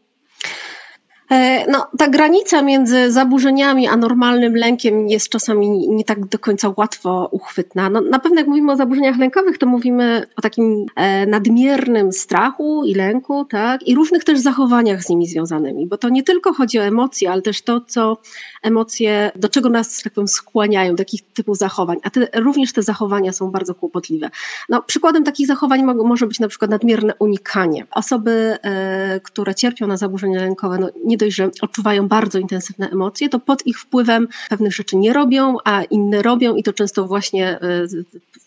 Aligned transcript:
E, 1.35 1.67
no, 1.71 1.87
ta 1.99 2.09
granica 2.09 2.63
między 2.63 3.13
zaburzeniami 3.13 3.89
a 3.89 3.97
normalnym 3.97 4.57
lękiem 4.57 5.09
jest 5.09 5.29
czasami 5.29 5.89
nie 5.89 6.05
tak 6.05 6.27
do 6.27 6.39
końca 6.39 6.75
łatwo 6.77 7.29
uchwytna. 7.33 7.91
No, 7.91 8.01
na 8.01 8.19
pewno 8.19 8.39
jak 8.39 8.47
mówimy 8.47 8.73
o 8.73 8.77
zaburzeniach 8.77 9.19
lękowych, 9.19 9.59
to 9.59 9.67
mówimy 9.67 10.27
o 10.37 10.43
takim 10.43 10.87
e, 10.97 11.27
nadmiernym 11.27 12.13
strachu 12.13 12.85
i 12.85 12.95
lęku, 12.95 13.45
tak? 13.45 13.89
I 13.89 13.95
różnych 13.95 14.25
też 14.25 14.39
zachowaniach 14.39 15.03
z 15.03 15.09
nimi 15.09 15.27
związanymi, 15.27 15.87
bo 15.87 15.99
to 15.99 16.09
nie 16.09 16.23
tylko 16.23 16.53
chodzi 16.53 16.79
o 16.79 16.83
emocje, 16.83 17.31
ale 17.31 17.43
też 17.43 17.63
to, 17.63 17.81
co 17.81 18.19
emocje, 18.63 19.31
do 19.37 19.49
czego 19.49 19.69
nas, 19.69 20.03
tak 20.03 20.13
powiem, 20.13 20.29
skłaniają, 20.29 20.95
do 20.95 21.01
jakich 21.01 21.23
typów 21.33 21.59
zachowań. 21.59 21.97
A 22.03 22.11
te, 22.11 22.29
również 22.35 22.73
te 22.73 22.83
zachowania 22.83 23.33
są 23.33 23.51
bardzo 23.51 23.75
kłopotliwe. 23.75 24.31
No, 24.69 24.83
przykładem 24.83 25.25
takich 25.25 25.47
zachowań 25.47 25.85
może 25.85 26.27
być 26.27 26.41
na 26.41 26.49
przykład 26.49 26.71
nadmierne 26.71 27.15
unikanie. 27.19 27.87
Osoby, 27.91 28.59
e, 28.63 29.21
które 29.21 29.55
cierpią 29.55 29.87
na 29.87 29.97
zaburzenia 29.97 30.41
lękowe, 30.41 30.79
no, 30.79 30.89
nie 31.05 31.17
dość, 31.25 31.37
że 31.37 31.51
odczuwają 31.63 32.09
bardzo 32.09 32.39
intensywne 32.39 32.91
emocje, 32.91 33.29
to 33.29 33.39
pod 33.39 33.67
ich 33.67 33.79
wpływem 33.79 34.29
pewnych 34.51 34.75
rzeczy 34.75 34.97
nie 34.97 35.13
robią, 35.13 35.57
a 35.65 35.83
inne 35.83 36.23
robią 36.23 36.55
i 36.55 36.63
to 36.63 36.73
często 36.73 37.07
właśnie 37.07 37.61
e, 37.61 37.87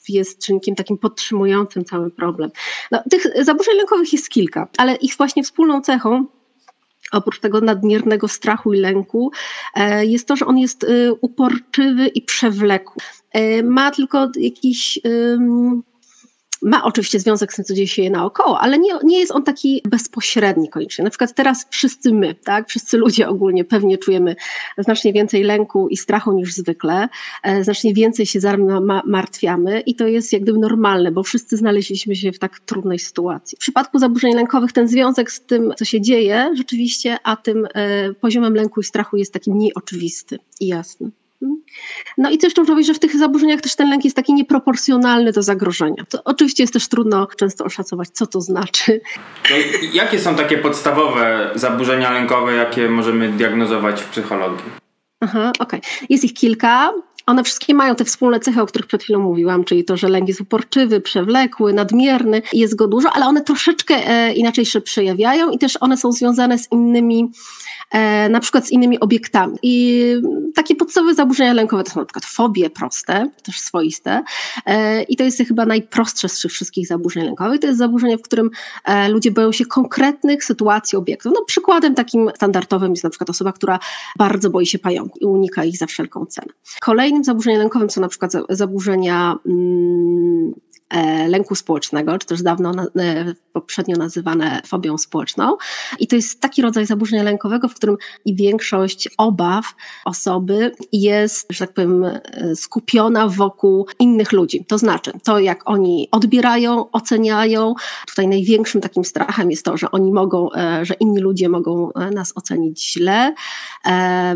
jest 0.09 0.45
czynnikiem 0.45 0.75
takim 0.75 0.97
podtrzymującym 0.97 1.85
cały 1.85 2.11
problem. 2.11 2.51
No, 2.91 3.03
tych 3.11 3.45
zaburzeń 3.45 3.77
lękowych 3.77 4.13
jest 4.13 4.29
kilka, 4.29 4.67
ale 4.77 4.95
ich 4.95 5.17
właśnie 5.17 5.43
wspólną 5.43 5.81
cechą 5.81 6.25
oprócz 7.11 7.39
tego 7.39 7.61
nadmiernego 7.61 8.27
strachu 8.27 8.73
i 8.73 8.79
lęku, 8.79 9.31
e, 9.75 10.05
jest 10.05 10.27
to, 10.27 10.35
że 10.35 10.45
on 10.45 10.57
jest 10.57 10.83
e, 10.83 11.13
uporczywy 11.13 12.07
i 12.07 12.21
przewlekły. 12.21 12.95
Ma 13.63 13.91
tylko 13.91 14.29
jakiś 14.35 14.99
ma 16.61 16.83
oczywiście 16.83 17.19
związek 17.19 17.53
z 17.53 17.55
tym, 17.55 17.65
co 17.65 17.73
dzieje 17.73 17.87
się 17.87 18.09
naokoło, 18.09 18.59
ale 18.59 18.79
nie, 18.79 18.93
nie 19.03 19.19
jest 19.19 19.31
on 19.31 19.43
taki 19.43 19.81
bezpośredni 19.89 20.69
koniecznie. 20.69 21.03
Na 21.03 21.09
przykład 21.09 21.33
teraz 21.33 21.67
wszyscy 21.69 22.13
my, 22.13 22.35
tak, 22.35 22.69
wszyscy 22.69 22.97
ludzie 22.97 23.29
ogólnie 23.29 23.65
pewnie 23.65 23.97
czujemy 23.97 24.35
znacznie 24.77 25.13
więcej 25.13 25.43
lęku 25.43 25.87
i 25.89 25.97
strachu 25.97 26.33
niż 26.33 26.53
zwykle, 26.53 27.09
e, 27.43 27.63
znacznie 27.63 27.93
więcej 27.93 28.25
się 28.25 28.39
martwiamy 29.05 29.79
i 29.79 29.95
to 29.95 30.07
jest 30.07 30.33
jak 30.33 30.41
gdyby 30.41 30.59
normalne, 30.59 31.11
bo 31.11 31.23
wszyscy 31.23 31.57
znaleźliśmy 31.57 32.15
się 32.15 32.31
w 32.31 32.39
tak 32.39 32.59
trudnej 32.59 32.99
sytuacji. 32.99 33.55
W 33.55 33.59
przypadku 33.59 33.99
zaburzeń 33.99 34.33
lękowych 34.33 34.71
ten 34.71 34.87
związek 34.87 35.31
z 35.31 35.41
tym, 35.41 35.73
co 35.77 35.85
się 35.85 36.01
dzieje 36.01 36.51
rzeczywiście, 36.57 37.17
a 37.23 37.35
tym 37.35 37.67
e, 37.73 38.13
poziomem 38.13 38.53
lęku 38.53 38.81
i 38.81 38.83
strachu 38.83 39.17
jest 39.17 39.33
taki 39.33 39.51
mniej 39.51 39.73
oczywisty 39.73 40.39
i 40.59 40.67
jasny. 40.67 41.11
No 42.17 42.29
i 42.29 42.37
też 42.37 42.53
trzeba 42.53 42.67
powiedzieć, 42.67 42.87
że 42.87 42.93
w 42.93 42.99
tych 42.99 43.17
zaburzeniach 43.17 43.61
też 43.61 43.75
ten 43.75 43.89
lęk 43.89 44.03
jest 44.03 44.15
taki 44.15 44.33
nieproporcjonalny 44.33 45.31
do 45.31 45.43
zagrożenia. 45.43 46.05
To 46.09 46.21
oczywiście 46.25 46.63
jest 46.63 46.73
też 46.73 46.87
trudno 46.87 47.27
często 47.37 47.65
oszacować, 47.65 48.09
co 48.09 48.27
to 48.27 48.41
znaczy. 48.41 49.01
No 49.49 49.55
jakie 49.93 50.19
są 50.19 50.35
takie 50.35 50.57
podstawowe 50.57 51.51
zaburzenia 51.55 52.11
lękowe, 52.11 52.55
jakie 52.55 52.89
możemy 52.89 53.29
diagnozować 53.29 54.01
w 54.01 54.09
psychologii? 54.09 54.65
Aha, 55.19 55.51
okej. 55.59 55.79
Okay. 55.79 55.91
Jest 56.09 56.23
ich 56.23 56.33
kilka. 56.33 56.93
One 57.25 57.43
wszystkie 57.43 57.73
mają 57.73 57.95
te 57.95 58.05
wspólne 58.05 58.39
cechy, 58.39 58.61
o 58.61 58.65
których 58.65 58.87
przed 58.87 59.03
chwilą 59.03 59.19
mówiłam, 59.19 59.63
czyli 59.63 59.83
to, 59.85 59.97
że 59.97 60.09
lęk 60.09 60.27
jest 60.27 60.41
uporczywy, 60.41 61.01
przewlekły, 61.01 61.73
nadmierny, 61.73 62.41
jest 62.53 62.75
go 62.75 62.87
dużo, 62.87 63.09
ale 63.13 63.25
one 63.25 63.41
troszeczkę 63.41 63.95
e, 63.95 64.33
inaczej 64.33 64.65
się 64.65 64.81
przejawiają 64.81 65.49
i 65.49 65.57
też 65.57 65.77
one 65.81 65.97
są 65.97 66.11
związane 66.11 66.57
z 66.57 66.71
innymi 66.71 67.31
na 68.29 68.39
przykład 68.39 68.67
z 68.67 68.71
innymi 68.71 68.99
obiektami. 68.99 69.57
I 69.63 70.15
takie 70.55 70.75
podstawowe 70.75 71.15
zaburzenia 71.15 71.53
lękowe 71.53 71.83
to 71.83 71.91
są 71.91 71.99
na 71.99 72.05
przykład 72.05 72.25
fobie 72.25 72.69
proste, 72.69 73.29
też 73.43 73.59
swoiste. 73.59 74.23
E, 74.65 75.03
I 75.03 75.15
to 75.15 75.23
jest 75.23 75.37
chyba 75.37 75.65
najprostsze 75.65 76.29
z 76.29 76.41
tych 76.41 76.51
wszystkich 76.51 76.87
zaburzeń 76.87 77.25
lękowych. 77.25 77.59
To 77.59 77.67
jest 77.67 77.79
zaburzenie, 77.79 78.17
w 78.17 78.21
którym 78.21 78.49
e, 78.85 79.09
ludzie 79.09 79.31
boją 79.31 79.51
się 79.51 79.65
konkretnych 79.65 80.43
sytuacji, 80.43 80.97
obiektów. 80.97 81.33
No, 81.35 81.45
przykładem 81.45 81.95
takim 81.95 82.29
standardowym 82.35 82.91
jest 82.91 83.03
na 83.03 83.09
przykład 83.09 83.29
osoba, 83.29 83.53
która 83.53 83.79
bardzo 84.17 84.49
boi 84.49 84.65
się 84.65 84.79
pająków 84.79 85.21
i 85.21 85.25
unika 85.25 85.63
ich 85.63 85.77
za 85.77 85.85
wszelką 85.85 86.25
cenę. 86.25 86.53
Kolejnym 86.81 87.23
zaburzeniem 87.23 87.59
lękowym 87.59 87.89
są 87.89 88.01
na 88.01 88.07
przykład 88.07 88.31
zaburzenia 88.49 89.35
mm, 89.45 90.53
E, 90.66 90.66
lęku 91.27 91.55
społecznego, 91.55 92.17
czy 92.17 92.27
też 92.27 92.41
dawno 92.41 92.71
e, 92.99 93.33
poprzednio 93.53 93.97
nazywane 93.97 94.61
fobią 94.65 94.97
społeczną. 94.97 95.57
I 95.99 96.07
to 96.07 96.15
jest 96.15 96.41
taki 96.41 96.61
rodzaj 96.61 96.85
zaburzenia 96.85 97.23
lękowego, 97.23 97.67
w 97.67 97.73
którym 97.73 97.97
i 98.25 98.35
większość 98.35 99.09
obaw 99.17 99.65
osoby 100.05 100.71
jest, 100.91 101.47
że 101.49 101.59
tak 101.59 101.73
powiem, 101.73 102.05
e, 102.05 102.21
skupiona 102.55 103.27
wokół 103.27 103.87
innych 103.99 104.31
ludzi. 104.31 104.65
To 104.67 104.77
znaczy, 104.77 105.11
to 105.23 105.39
jak 105.39 105.69
oni 105.69 106.07
odbierają, 106.11 106.91
oceniają. 106.91 107.73
Tutaj 108.07 108.27
największym 108.27 108.81
takim 108.81 109.05
strachem 109.05 109.51
jest 109.51 109.65
to, 109.65 109.77
że 109.77 109.91
oni 109.91 110.11
mogą, 110.11 110.49
że 110.81 110.93
inni 110.93 111.19
ludzie 111.19 111.49
mogą 111.49 111.91
nas 112.13 112.33
ocenić 112.35 112.93
źle, 112.93 113.33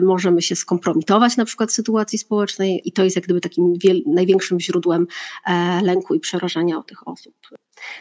możemy 0.01 0.41
się 0.41 0.55
skompromitować 0.55 1.37
na 1.37 1.45
przykład 1.45 1.69
w 1.69 1.73
sytuacji 1.73 2.19
społecznej 2.19 2.81
i 2.85 2.91
to 2.91 3.03
jest 3.03 3.15
jak 3.15 3.25
gdyby 3.25 3.41
takim 3.41 3.73
największym 4.05 4.59
źródłem 4.59 5.07
lęku 5.83 6.15
i 6.15 6.19
przerażenia 6.19 6.40
przerażenia 6.47 6.83
tych 6.87 7.07
osób. 7.07 7.33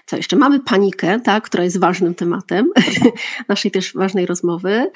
Co 0.06 0.16
jeszcze? 0.16 0.36
Mamy 0.36 0.60
panikę, 0.60 1.20
tak, 1.20 1.44
która 1.44 1.64
jest 1.64 1.78
ważnym 1.78 2.14
tematem 2.14 2.70
naszej 3.48 3.70
też 3.70 3.94
ważnej 3.94 4.26
rozmowy. 4.26 4.90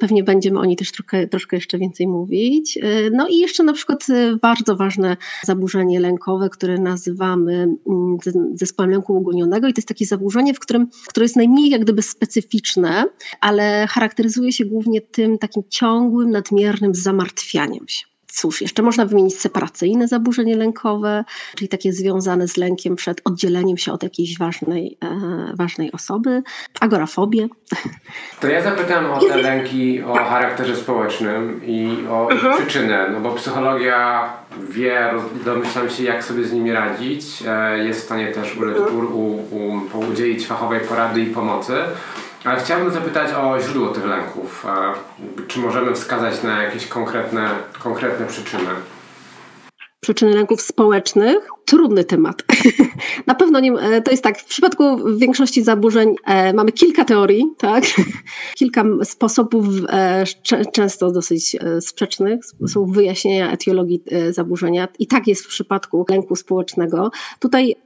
Pewnie 0.00 0.24
będziemy 0.24 0.60
o 0.60 0.64
niej 0.64 0.76
też 0.76 0.92
troszkę, 0.92 1.28
troszkę 1.28 1.56
jeszcze 1.56 1.78
więcej 1.78 2.06
mówić. 2.08 2.78
No 3.12 3.28
i 3.28 3.38
jeszcze 3.38 3.62
na 3.62 3.72
przykład 3.72 4.06
bardzo 4.42 4.76
ważne 4.76 5.16
zaburzenie 5.42 6.00
lękowe, 6.00 6.48
które 6.50 6.78
nazywamy 6.78 7.68
mm, 7.88 8.16
zespołem 8.54 8.90
lęku 8.90 9.16
ugonionego 9.16 9.68
i 9.68 9.72
to 9.72 9.78
jest 9.78 9.88
takie 9.88 10.06
zaburzenie, 10.06 10.54
w 10.54 10.60
którym, 10.60 10.88
które 11.06 11.24
jest 11.24 11.36
najmniej 11.36 11.70
jak 11.70 11.80
gdyby 11.80 12.02
specyficzne, 12.02 13.04
ale 13.40 13.86
charakteryzuje 13.90 14.52
się 14.52 14.64
głównie 14.64 15.00
tym 15.00 15.38
takim 15.38 15.62
ciągłym, 15.68 16.30
nadmiernym 16.30 16.94
zamartwianiem 16.94 17.88
się. 17.88 18.13
Cóż, 18.34 18.60
jeszcze 18.60 18.82
można 18.82 19.06
wymienić 19.06 19.40
separacyjne 19.40 20.08
zaburzenie 20.08 20.56
lękowe, 20.56 21.24
czyli 21.56 21.68
takie 21.68 21.92
związane 21.92 22.48
z 22.48 22.56
lękiem 22.56 22.96
przed 22.96 23.20
oddzieleniem 23.24 23.76
się 23.76 23.92
od 23.92 24.02
jakiejś 24.02 24.38
ważnej, 24.38 24.98
e, 25.02 25.52
ważnej 25.56 25.92
osoby, 25.92 26.42
agorafobię. 26.80 27.48
To 28.40 28.48
ja 28.48 28.62
zapytam 28.62 29.10
o 29.10 29.20
te 29.20 29.36
lęki 29.36 30.02
o 30.02 30.14
charakterze 30.14 30.76
społecznym 30.76 31.60
i 31.66 32.06
o 32.10 32.28
ich 32.30 32.44
mhm. 32.44 32.62
przyczynę, 32.62 33.08
no 33.12 33.20
bo 33.20 33.30
psychologia 33.32 34.32
wie, 34.70 35.10
domyślam 35.44 35.90
się, 35.90 36.04
jak 36.04 36.24
sobie 36.24 36.44
z 36.44 36.52
nimi 36.52 36.72
radzić, 36.72 37.24
e, 37.46 37.78
jest 37.78 38.00
w 38.00 38.04
stanie 38.04 38.32
też 38.32 38.56
u, 38.56 40.08
udzielić 40.10 40.46
fachowej 40.46 40.80
porady 40.80 41.20
i 41.20 41.26
pomocy. 41.26 41.74
Ale 42.44 42.60
chciałbym 42.60 42.92
zapytać 42.92 43.32
o 43.32 43.60
źródło 43.60 43.88
tych 43.88 44.06
lęków. 44.06 44.66
Czy 45.48 45.58
możemy 45.58 45.94
wskazać 45.94 46.42
na 46.42 46.62
jakieś 46.62 46.86
konkretne, 46.86 47.50
konkretne 47.82 48.26
przyczyny? 48.26 48.70
Przyczyny 50.00 50.34
lęków 50.34 50.62
społecznych. 50.62 51.36
Trudny 51.64 52.04
temat. 52.04 52.42
Na 53.26 53.34
pewno 53.34 53.60
nie, 53.60 53.72
e, 53.72 54.02
to 54.02 54.10
jest 54.10 54.22
tak, 54.22 54.38
w 54.38 54.44
przypadku 54.44 55.16
większości 55.16 55.62
zaburzeń 55.62 56.14
e, 56.26 56.52
mamy 56.52 56.72
kilka 56.72 57.04
teorii, 57.04 57.44
tak? 57.58 57.84
kilka 58.58 58.84
sposobów, 59.02 59.66
e, 59.88 60.24
często 60.72 61.10
dosyć 61.10 61.56
sprzecznych, 61.80 62.46
sposobów 62.46 62.94
wyjaśnienia 62.94 63.52
etiologii 63.52 64.02
zaburzenia. 64.30 64.88
I 64.98 65.06
tak 65.06 65.26
jest 65.26 65.44
w 65.44 65.48
przypadku 65.48 66.06
lęku 66.08 66.36
społecznego. 66.36 67.10
Tutaj 67.38 67.76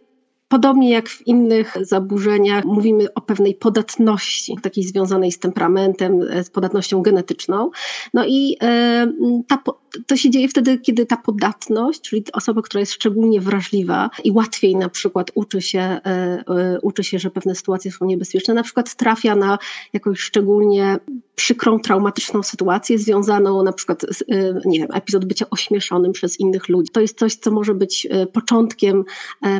Podobnie 0.48 0.90
jak 0.90 1.08
w 1.08 1.26
innych 1.26 1.76
zaburzeniach, 1.80 2.64
mówimy 2.64 3.14
o 3.14 3.20
pewnej 3.20 3.54
podatności, 3.54 4.56
takiej 4.62 4.84
związanej 4.84 5.32
z 5.32 5.38
temperamentem, 5.38 6.22
e, 6.30 6.44
z 6.44 6.50
podatnością 6.50 7.02
genetyczną. 7.02 7.70
No 8.14 8.24
i 8.26 8.56
e, 8.62 9.12
ta, 9.48 9.62
to 10.06 10.16
się 10.16 10.30
dzieje 10.30 10.48
wtedy, 10.48 10.78
kiedy 10.78 11.06
ta 11.06 11.16
podatność, 11.16 12.00
czyli 12.00 12.24
osoba, 12.32 12.62
która 12.62 12.80
jest 12.80 12.92
szczególnie 12.92 13.40
wrażliwa 13.40 14.10
i 14.24 14.30
łatwiej 14.30 14.76
na 14.76 14.88
przykład 14.88 15.30
uczy 15.34 15.62
się, 15.62 15.80
e, 15.80 16.78
uczy 16.82 17.04
się, 17.04 17.18
że 17.18 17.30
pewne 17.30 17.54
sytuacje 17.54 17.92
są 17.92 18.06
niebezpieczne, 18.06 18.54
na 18.54 18.62
przykład 18.62 18.94
trafia 18.96 19.36
na 19.36 19.58
jakąś 19.92 20.20
szczególnie 20.20 20.98
przykrą, 21.34 21.80
traumatyczną 21.80 22.42
sytuację 22.42 22.98
związaną 22.98 23.62
na 23.62 23.72
przykład 23.72 24.02
z, 24.10 24.24
nie 24.64 24.78
wiem, 24.78 24.88
epizod 24.94 25.24
bycia 25.24 25.46
ośmieszonym 25.50 26.12
przez 26.12 26.40
innych 26.40 26.68
ludzi. 26.68 26.90
To 26.92 27.00
jest 27.00 27.18
coś, 27.18 27.34
co 27.34 27.50
może 27.50 27.74
być 27.74 28.08
początkiem, 28.32 29.04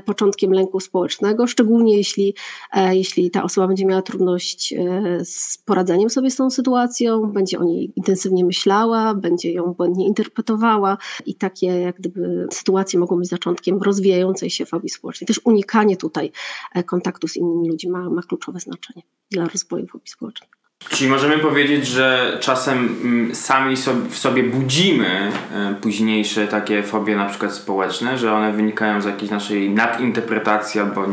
początkiem 0.05 0.53
lęku 0.53 0.78
społecznego, 0.81 1.47
szczególnie 1.47 1.97
jeśli, 1.97 2.35
e, 2.73 2.97
jeśli 2.97 3.31
ta 3.31 3.43
osoba 3.43 3.67
będzie 3.67 3.87
miała 3.87 4.03
trudność 4.03 4.73
e, 4.73 5.25
z 5.25 5.59
poradzeniem 5.59 6.11
sobie 6.11 6.31
z 6.31 6.37
tą 6.37 6.51
sytuacją, 6.51 7.23
będzie 7.23 7.59
o 7.59 7.65
niej 7.65 7.93
intensywnie 7.97 8.45
myślała, 8.45 9.15
będzie 9.15 9.53
ją 9.53 9.73
błędnie 9.73 10.07
interpretowała 10.07 10.99
i 11.27 11.35
takie 11.35 11.67
jak 11.67 11.97
gdyby 11.97 12.47
sytuacje 12.53 12.99
mogą 12.99 13.19
być 13.19 13.29
zaczątkiem 13.29 13.83
rozwijającej 13.83 14.51
się 14.51 14.67
fobii 14.67 14.89
społecznej. 14.89 15.27
Też 15.27 15.41
unikanie 15.45 15.97
tutaj 15.97 16.33
e, 16.75 16.83
kontaktu 16.83 17.29
z 17.29 17.37
innymi 17.37 17.69
ludźmi 17.69 17.91
ma, 17.91 18.11
ma 18.11 18.23
kluczowe 18.23 18.61
znaczenie 18.61 19.03
dla 19.31 19.49
rozwoju 19.49 19.87
fobii 19.87 20.09
społecznej. 20.09 20.51
Czyli 20.89 21.11
możemy 21.11 21.39
powiedzieć, 21.39 21.87
że 21.87 22.39
czasem 22.41 22.99
mm, 23.03 23.35
sami 23.35 23.77
w 24.11 24.19
sobie 24.19 24.43
budzimy 24.43 25.33
e, 25.55 25.75
późniejsze 25.81 26.49
takie 26.49 26.83
fobie 26.83 27.17
na 27.17 27.27
przykład 27.27 27.53
społeczne, 27.53 28.19
że 28.19 28.33
one 28.33 28.53
wynikają 28.53 29.01
z 29.01 29.05
jakiejś 29.05 29.31
naszej 29.31 29.71
nadinterpretacji 29.71 30.81
albo 30.81 31.07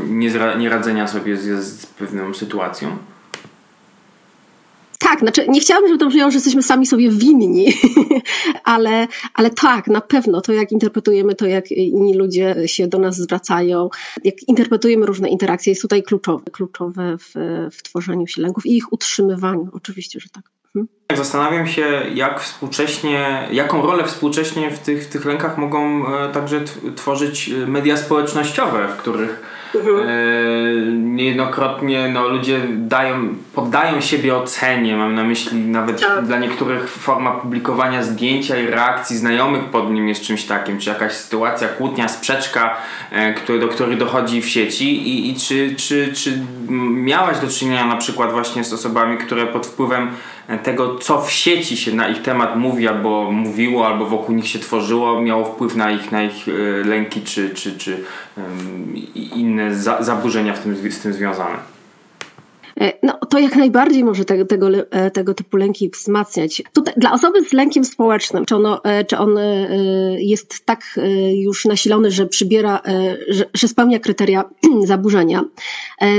nieradzenia 0.58 1.08
sobie 1.08 1.38
z, 1.38 1.66
z 1.66 1.86
pewną 1.86 2.34
sytuacją? 2.34 2.98
Tak, 5.06 5.19
znaczy 5.19 5.46
nie 5.48 5.60
chciałabym, 5.60 5.90
żeby 5.90 6.00
to 6.00 6.07
brzmiało, 6.07 6.31
że 6.31 6.36
jesteśmy 6.36 6.63
sami 6.63 6.86
sobie 6.86 7.10
winni, 7.10 7.74
ale, 8.63 9.07
ale 9.34 9.50
tak, 9.50 9.88
na 9.88 10.02
pewno 10.02 10.42
to, 10.42 10.54
jak 10.54 10.72
interpretujemy 10.72 11.36
to, 11.36 11.46
jak 11.46 11.72
inni 11.72 12.18
ludzie 12.18 12.56
się 12.66 12.88
do 12.88 13.00
nas 13.00 13.18
zwracają, 13.18 13.90
jak 14.24 14.36
interpretujemy 14.48 15.06
różne 15.06 15.30
interakcje, 15.30 15.72
jest 15.72 15.81
tutaj 15.81 16.04
kluczowe, 16.04 16.44
kluczowe 16.52 17.18
w, 17.18 17.34
w 17.72 17.84
tworzeniu 17.84 18.28
się 18.28 18.42
lęków 18.42 18.66
i 18.66 18.78
ich 18.78 18.94
utrzymywaniu. 18.94 19.69
Oczywiście, 19.74 20.19
że 20.19 20.30
tak. 20.30 20.44
Mhm. 20.75 20.88
Zastanawiam 21.18 21.68
się, 21.68 22.01
jak 22.13 22.42
współcześnie, 22.42 23.48
jaką 23.51 23.81
rolę 23.81 24.04
współcześnie 24.04 24.72
w 24.72 24.80
tych, 24.80 25.04
w 25.04 25.10
tych 25.10 25.25
lękach 25.25 25.58
mogą 25.58 26.08
e, 26.08 26.31
także 26.31 26.62
tworzyć 26.96 27.50
e, 27.50 27.68
media 27.68 27.98
społecznościowe, 27.98 28.88
w 28.88 28.98
których 28.98 29.55
mhm. 29.75 30.10
e, 30.10 30.12
niejednokrotnie 30.92 32.10
no, 32.13 32.27
ludzie 32.27 32.60
dają, 32.74 33.36
poddają 33.54 34.01
siebie 34.01 34.38
ocenie. 34.38 34.98
Mam 34.98 35.16
na 35.16 35.24
myśli 35.24 35.60
nawet 35.60 36.01
tak. 36.01 36.25
dla 36.25 36.39
niektórych 36.39 36.89
forma 36.89 37.31
publikowania 37.31 38.04
zdjęcia 38.04 38.57
i 38.60 38.68
reakcji 38.68 39.18
znajomych 39.18 39.63
pod 39.63 39.92
nim 39.92 40.07
jest 40.07 40.22
czymś 40.22 40.44
takim, 40.44 40.80
czy 40.80 40.89
jakaś 40.89 41.12
sytuacja, 41.12 41.68
kłótnia, 41.68 42.07
sprzeczka, 42.07 42.77
e, 43.12 43.33
który, 43.33 43.60
do 43.60 43.68
której 43.68 43.98
dochodzi 43.98 44.42
w 44.42 44.50
sieci 44.50 45.10
i, 45.10 45.31
i 45.31 45.36
czy, 45.36 45.75
czy, 45.75 46.13
czy 46.13 46.39
miałaś 46.94 47.39
do 47.39 47.48
czynienia 47.48 47.86
na 47.86 47.98
przykład 47.98 48.31
właśnie 48.31 48.63
z 48.63 48.74
osobami, 48.74 49.18
które 49.18 49.45
pod 49.45 49.68
wpływem 49.68 50.10
tego, 50.64 50.98
co 50.98 51.22
w 51.22 51.32
sieci 51.32 51.78
się 51.78 51.94
na 51.94 52.08
ich 52.08 52.22
temat 52.22 52.56
mówi, 52.56 52.88
albo 52.88 53.32
mówiło, 53.32 53.88
albo 53.88 54.06
wokół 54.06 54.36
nich 54.36 54.48
się 54.48 54.60
tworzyło, 54.60 55.22
miało 55.22 55.46
wpływ 55.46 55.76
na 55.76 55.92
ich, 55.92 56.12
na 56.12 56.24
ich 56.24 56.48
e, 56.48 56.52
lęki 56.88 57.22
czy, 57.22 57.50
czy, 57.50 57.78
czy 57.78 58.04
inne 59.16 59.76
za, 59.76 60.04
zaburzenia 60.04 60.54
w 60.54 60.60
tym, 60.60 60.92
z 60.92 61.00
tym 61.00 61.14
związane. 61.14 61.75
E, 62.81 62.94
no, 63.04 63.13
to 63.30 63.39
jak 63.39 63.56
najbardziej 63.56 64.04
może 64.04 64.25
tego, 64.25 64.45
tego, 64.45 64.69
e, 64.69 65.12
tego 65.12 65.33
typu 65.33 65.57
lęki 65.57 65.89
wzmacniać. 65.89 66.63
Tutaj, 66.74 66.94
dla 66.98 67.12
osoby 67.12 67.45
z 67.45 67.54
lękiem 67.54 67.86
społecznym, 67.86 68.45
czy, 68.45 68.56
ono, 68.56 68.83
e, 68.83 69.06
czy 69.06 69.18
on 69.18 69.39
jest 70.18 70.66
tak 70.66 71.00
już 71.33 71.66
nasilony, 71.66 72.12
że 72.12 72.25
przybiera, 72.25 72.81
że, 73.27 73.45
że 73.54 73.68
spełnia 73.68 74.00
kryteria 74.00 74.44
zaburzenia, 74.86 75.44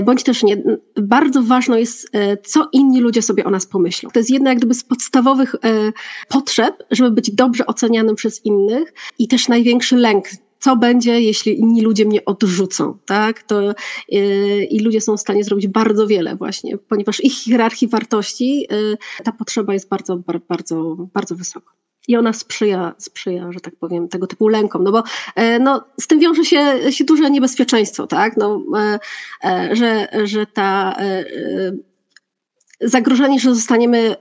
bądź 0.05 0.23
też 0.23 0.43
nie, 0.43 0.63
bardzo 0.97 1.43
ważne 1.43 1.81
jest, 1.81 2.11
co 2.45 2.69
inni 2.73 3.01
ludzie 3.01 3.23
sobie 3.23 3.45
o 3.45 3.51
nas 3.51 3.67
pomyślą. 3.67 4.11
To 4.11 4.19
jest 4.19 4.31
jedna 4.31 4.51
jak 4.51 4.59
gdyby 4.59 4.75
z 4.75 4.85
podstawowych 4.85 5.55
potrzeb, 6.29 6.83
żeby 6.91 7.11
być 7.11 7.31
dobrze 7.31 7.67
ocenianym 7.67 8.17
przez 8.17 8.45
innych 8.45 8.95
i 9.19 9.29
też 9.29 9.49
największy 9.49 9.97
lęk 9.97 10.25
co 10.61 10.77
będzie, 10.77 11.21
jeśli 11.21 11.61
inni 11.61 11.83
ludzie 11.83 12.05
mnie 12.05 12.25
odrzucą, 12.25 12.99
tak? 13.07 13.43
To, 13.43 13.75
yy, 14.09 14.65
I 14.65 14.81
ludzie 14.81 15.01
są 15.01 15.17
w 15.17 15.21
stanie 15.21 15.45
zrobić 15.45 15.67
bardzo 15.67 16.07
wiele 16.07 16.37
właśnie, 16.37 16.79
ponieważ 16.79 17.25
ich 17.25 17.33
hierarchii 17.33 17.89
wartości 17.89 18.67
yy, 18.71 18.97
ta 19.25 19.33
potrzeba 19.33 19.73
jest 19.73 19.89
bardzo, 19.89 20.17
bardzo, 20.17 20.97
bardzo 21.15 21.35
wysoka. 21.35 21.71
I 22.09 22.17
ona 22.17 22.33
sprzyja, 22.33 22.95
sprzyja, 22.99 23.53
że 23.53 23.61
tak 23.61 23.77
powiem, 23.77 24.09
tego 24.09 24.27
typu 24.27 24.49
lękom, 24.49 24.85
no 24.85 24.93
bo 24.93 25.03
yy, 25.37 25.59
no, 25.59 25.85
z 26.01 26.07
tym 26.07 26.21
wiąże 26.21 26.45
się, 26.45 26.93
się 26.93 27.05
duże 27.05 27.31
niebezpieczeństwo, 27.31 28.07
tak? 28.07 28.37
No, 28.37 28.63
yy, 28.75 29.51
yy, 29.51 29.77
że, 29.77 30.09
że 30.25 30.47
ta 30.47 30.97
zagrożenie, 32.81 33.41
że 33.41 33.55
zostaniemy, 33.55 34.17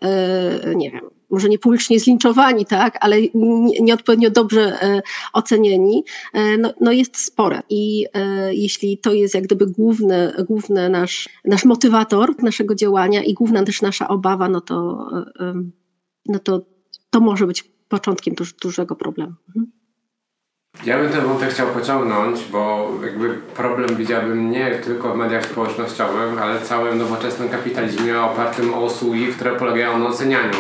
nie 0.75 0.91
wiem, 0.91 1.09
może 1.30 1.50
nie 1.50 1.60
publicznie 1.60 2.00
zlinczowani, 2.00 2.66
tak, 2.66 2.98
ale 3.01 3.18
nieodpowiednio 3.81 4.30
dobrze 4.30 4.81
e, 4.81 5.01
ocenieni, 5.33 6.04
e, 6.33 6.57
no, 6.57 6.74
no 6.81 6.92
jest 6.92 7.18
spore. 7.18 7.62
I 7.69 8.06
e, 8.13 8.56
jeśli 8.56 8.98
to 8.98 9.13
jest 9.13 9.33
jak 9.33 9.44
gdyby 9.44 9.68
główny, 9.68 10.33
główny 10.48 10.89
nasz, 10.89 11.30
nasz 11.45 11.66
motywator 11.66 12.44
naszego 12.44 12.75
działania 12.75 13.24
i 13.24 13.33
główna 13.33 13.63
też 13.63 13.81
nasza 13.81 14.07
obawa, 14.07 14.50
no 14.50 14.62
to, 14.62 15.07
no 16.25 16.39
to, 16.39 16.61
to 17.09 17.19
może 17.19 17.47
być 17.47 17.64
początkiem 17.90 18.35
duż, 18.35 18.54
dużego 18.54 18.95
problemu. 18.95 19.33
Mhm. 19.47 19.84
Ja 20.83 20.97
bym 20.97 21.09
ten 21.09 21.21
wątek 21.21 21.49
chciał 21.49 21.67
pociągnąć, 21.67 22.39
bo 22.51 22.91
jakby 23.03 23.29
problem 23.29 23.95
widziałbym 23.95 24.51
nie 24.51 24.71
tylko 24.71 25.13
w 25.13 25.17
mediach 25.17 25.45
społecznościowych, 25.45 26.41
ale 26.41 26.61
całym 26.61 26.97
nowoczesnym 26.97 27.49
kapitalizmie 27.49 28.21
opartym 28.21 28.73
o 28.73 28.79
usługi, 28.79 29.27
które 29.27 29.51
polegają 29.51 29.99
na 29.99 30.07
ocenianiu. 30.07 30.57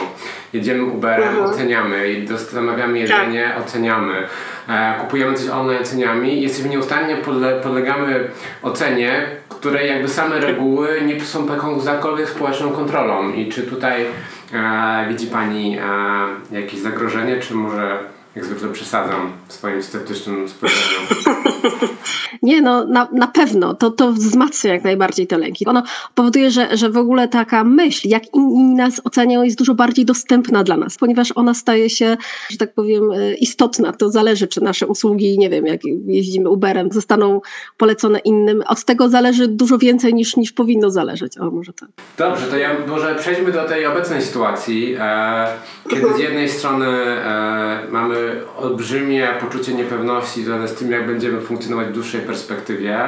Jedziemy 0.53 0.85
Uberem, 0.85 1.29
mhm. 1.29 1.45
oceniamy, 1.45 2.25
zamawiamy 2.51 2.99
jedzenie, 2.99 3.51
tak. 3.55 3.65
oceniamy, 3.65 4.27
e, 4.69 4.95
kupujemy 5.01 5.33
coś 5.37 5.49
online, 5.49 5.81
oceniamy 5.81 6.29
i 6.29 6.41
jesteśmy 6.41 6.69
nieustannie 6.69 7.17
podle, 7.17 7.61
podlegamy 7.61 8.29
ocenie, 8.61 9.25
której 9.49 9.89
jakby 9.89 10.07
same 10.07 10.39
reguły 10.39 11.01
nie 11.01 11.21
są 11.21 11.45
jakąkolwiek 11.45 12.29
społeczną 12.29 12.71
kontrolą. 12.71 13.33
I 13.33 13.49
czy 13.49 13.63
tutaj 13.63 14.05
e, 14.53 15.05
widzi 15.09 15.27
Pani 15.27 15.77
e, 15.77 16.55
jakieś 16.55 16.79
zagrożenie, 16.79 17.39
czy 17.39 17.53
może 17.53 17.99
jak 18.35 18.45
zwykle 18.45 18.69
przesadzam 18.69 19.31
swoim 19.47 19.83
sceptycznym 19.83 20.49
spojrzeniu. 20.49 20.99
Nie, 22.41 22.61
no 22.61 22.85
na, 22.85 23.07
na 23.11 23.27
pewno. 23.27 23.73
To, 23.73 23.91
to 23.91 24.11
wzmacnia 24.11 24.73
jak 24.73 24.83
najbardziej 24.83 25.27
te 25.27 25.37
lęki. 25.37 25.65
Ono 25.65 25.83
powoduje, 26.15 26.51
że, 26.51 26.77
że 26.77 26.89
w 26.89 26.97
ogóle 26.97 27.27
taka 27.27 27.63
myśl, 27.63 28.07
jak 28.07 28.23
inni 28.33 28.75
nas 28.75 29.01
oceniają, 29.03 29.43
jest 29.43 29.57
dużo 29.57 29.75
bardziej 29.75 30.05
dostępna 30.05 30.63
dla 30.63 30.77
nas, 30.77 30.97
ponieważ 30.97 31.31
ona 31.35 31.53
staje 31.53 31.89
się, 31.89 32.17
że 32.49 32.57
tak 32.57 32.73
powiem, 32.73 33.11
e, 33.11 33.33
istotna. 33.35 33.93
To 33.93 34.09
zależy, 34.11 34.47
czy 34.47 34.61
nasze 34.61 34.87
usługi, 34.87 35.39
nie 35.39 35.49
wiem, 35.49 35.65
jak 35.65 35.81
jeździmy 36.05 36.49
Uberem, 36.49 36.89
zostaną 36.91 37.41
polecone 37.77 38.19
innym. 38.19 38.63
Od 38.67 38.85
tego 38.85 39.09
zależy 39.09 39.47
dużo 39.47 39.77
więcej 39.77 40.13
niż, 40.13 40.37
niż 40.37 40.51
powinno 40.51 40.91
zależeć. 40.91 41.37
O, 41.37 41.51
może 41.51 41.73
tak. 41.73 41.89
Dobrze, 42.17 42.47
to 42.47 42.57
ja 42.57 42.75
może 42.87 43.15
przejdźmy 43.15 43.51
do 43.51 43.63
tej 43.63 43.85
obecnej 43.85 44.21
sytuacji, 44.21 44.95
e, 44.99 45.47
kiedy 45.89 46.13
z 46.13 46.19
jednej 46.19 46.49
strony 46.49 46.87
e, 46.87 47.87
mamy 47.91 48.41
olbrzymie 48.57 49.34
poczucie 49.35 49.73
niepewności 49.73 50.43
związane 50.43 50.67
z 50.67 50.75
tym, 50.75 50.91
jak 50.91 51.07
będziemy 51.07 51.41
funkcjonować 51.41 51.87
w 51.87 51.91
dłuższej 51.91 52.21
perspektywie, 52.21 52.99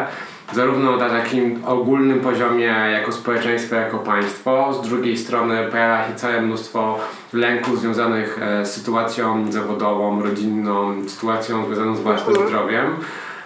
zarówno 0.54 0.98
na 0.98 1.10
takim 1.10 1.66
ogólnym 1.66 2.20
poziomie 2.20 2.66
jako 2.92 3.12
społeczeństwo, 3.12 3.76
jako 3.76 4.00
państwo, 4.00 4.74
z 4.74 4.88
drugiej 4.88 5.18
strony 5.18 5.68
pojawia 5.72 6.08
się 6.08 6.16
całe 6.16 6.42
mnóstwo 6.42 7.00
lęków 7.34 7.80
związanych 7.80 8.40
e, 8.42 8.66
z 8.66 8.74
sytuacją 8.74 9.52
zawodową, 9.52 10.24
rodzinną, 10.24 11.10
sytuacją 11.10 11.66
związaną 11.66 11.96
z 11.96 12.00
własnym 12.00 12.30
mhm. 12.30 12.48
zdrowiem. 12.48 12.96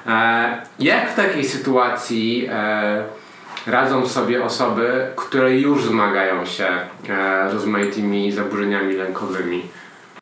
E, 0.08 0.62
jak 0.80 1.12
w 1.12 1.16
takiej 1.16 1.46
sytuacji 1.46 2.48
e, 2.52 3.04
radzą 3.68 4.08
sobie 4.08 4.44
osoby, 4.44 5.08
które 5.16 5.58
już 5.58 5.86
zmagają 5.86 6.46
się 6.46 6.68
rozmaitymi 7.52 8.32
zaburzeniami 8.32 8.94
lękowymi? 8.94 9.62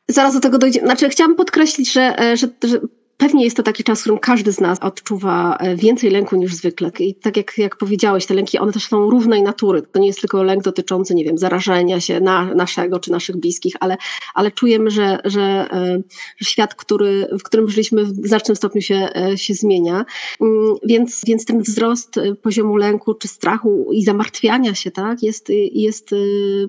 Zaraz 0.09 0.33
do 0.33 0.39
tego 0.39 0.57
dojdzie. 0.57 0.79
Znaczy, 0.79 1.09
chciałam 1.09 1.35
podkreślić, 1.35 1.93
że, 1.93 2.15
że, 2.35 2.47
że 2.63 2.79
Pewnie 3.19 3.43
jest 3.43 3.57
to 3.57 3.63
taki 3.63 3.83
czas, 3.83 3.99
w 3.99 4.01
którym 4.01 4.19
każdy 4.19 4.51
z 4.51 4.59
nas 4.59 4.79
odczuwa 4.79 5.57
e, 5.57 5.75
więcej 5.75 6.09
lęku 6.09 6.35
niż 6.35 6.53
zwykle. 6.53 6.91
I 6.99 7.15
tak 7.15 7.37
jak, 7.37 7.57
jak 7.57 7.77
powiedziałeś, 7.77 8.25
te 8.25 8.33
lęki, 8.33 8.59
one 8.59 8.71
też 8.71 8.87
są 8.87 9.09
różnej 9.09 9.43
natury. 9.43 9.81
To 9.81 9.99
nie 9.99 10.07
jest 10.07 10.21
tylko 10.21 10.43
lęk 10.43 10.63
dotyczący, 10.63 11.15
nie 11.15 11.25
wiem, 11.25 11.37
zarażenia 11.37 11.99
się 11.99 12.19
na, 12.19 12.53
naszego 12.55 12.99
czy 12.99 13.11
naszych 13.11 13.37
bliskich, 13.37 13.73
ale, 13.79 13.97
ale 14.33 14.51
czujemy, 14.51 14.91
że, 14.91 15.19
że, 15.25 15.41
e, 15.71 16.01
że 16.37 16.49
świat, 16.49 16.75
który, 16.75 17.27
w 17.39 17.43
którym 17.43 17.69
żyliśmy 17.69 18.05
w 18.05 18.27
znacznym 18.27 18.55
stopniu 18.55 18.81
się, 18.81 19.09
e, 19.15 19.37
się 19.37 19.53
zmienia. 19.53 20.05
Mm, 20.41 20.75
więc, 20.83 21.21
więc 21.27 21.45
ten 21.45 21.61
wzrost 21.61 22.19
poziomu 22.41 22.77
lęku 22.77 23.13
czy 23.13 23.27
strachu 23.27 23.89
i 23.91 24.03
zamartwiania 24.03 24.75
się, 24.75 24.91
tak, 24.91 25.23
jest, 25.23 25.47
jest 25.71 26.09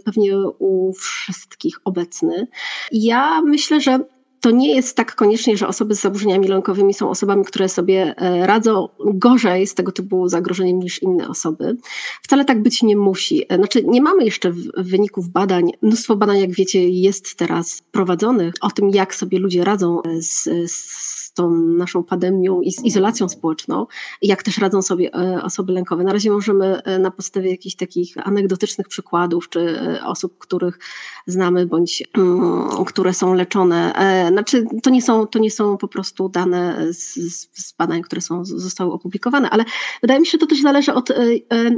pewnie 0.05 0.39
u 0.59 0.93
wszystkich 0.93 1.81
obecny. 1.85 2.47
Ja 2.93 3.43
myślę, 3.43 3.81
że 3.81 3.99
to 4.41 4.51
nie 4.51 4.75
jest 4.75 4.97
tak 4.97 5.15
koniecznie, 5.15 5.57
że 5.57 5.69
osoby 5.69 5.95
z 5.95 6.01
zaburzeniami 6.01 6.49
lękowymi 6.49 6.95
są 6.95 7.11
osobami, 7.11 7.45
które 7.45 7.69
sobie 7.69 8.15
e, 8.17 8.47
radzą 8.47 8.89
gorzej 9.05 9.67
z 9.67 9.75
tego 9.75 9.93
typu 9.93 10.29
zagrożeniem 10.29 10.79
niż 10.79 11.03
inne 11.03 11.29
osoby. 11.29 11.77
Wcale 12.23 12.45
tak 12.45 12.63
być 12.63 12.83
nie 12.83 12.97
musi. 12.97 13.45
E, 13.49 13.57
znaczy, 13.57 13.85
nie 13.85 14.03
mamy 14.03 14.25
jeszcze 14.25 14.53
wyników 14.77 15.29
badań. 15.29 15.71
Mnóstwo 15.83 16.17
badań, 16.17 16.41
jak 16.41 16.51
wiecie, 16.51 16.89
jest 16.89 17.37
teraz 17.37 17.83
prowadzonych 17.93 18.55
o 18.61 18.71
tym, 18.71 18.91
jak 18.91 19.15
sobie 19.15 19.39
ludzie 19.39 19.65
radzą 19.65 20.03
e, 20.03 20.23
z, 20.23 20.49
z 20.67 21.33
tą 21.35 21.51
naszą 21.51 22.05
pandemią 22.05 22.61
i 22.61 22.73
z 22.73 22.85
izolacją 22.85 23.29
społeczną, 23.29 23.87
jak 24.23 24.43
też 24.43 24.59
radzą 24.59 24.83
sobie 24.83 25.11
osoby 25.43 25.73
lękowe. 25.73 26.05
Na 26.05 26.13
razie 26.13 26.31
możemy 26.31 26.83
na 26.99 27.11
podstawie 27.11 27.51
jakichś 27.51 27.77
takich 27.77 28.27
anegdotycznych 28.27 28.89
przykładów, 28.89 29.49
czy 29.49 29.79
osób, 30.05 30.39
których 30.39 30.79
znamy, 31.27 31.67
bądź 31.67 32.03
um, 32.19 32.85
które 32.87 33.15
są 33.15 33.35
leczone. 33.35 33.93
Znaczy, 34.31 34.67
to 34.83 34.91
nie 34.91 35.03
są, 35.03 35.27
to 35.27 35.39
nie 35.39 35.51
są 35.51 35.77
po 35.77 35.89
prostu 35.89 36.29
dane 36.29 36.87
z, 36.93 37.15
z 37.53 37.73
badań, 37.73 38.03
które 38.03 38.21
są, 38.21 38.45
zostały 38.45 38.93
opublikowane, 38.93 39.51
ale 39.51 39.65
wydaje 40.03 40.21
mi 40.21 40.27
się, 40.27 40.31
że 40.33 40.39
to 40.39 40.47
też 40.47 40.63
zależy 40.63 40.95
od, 40.95 41.11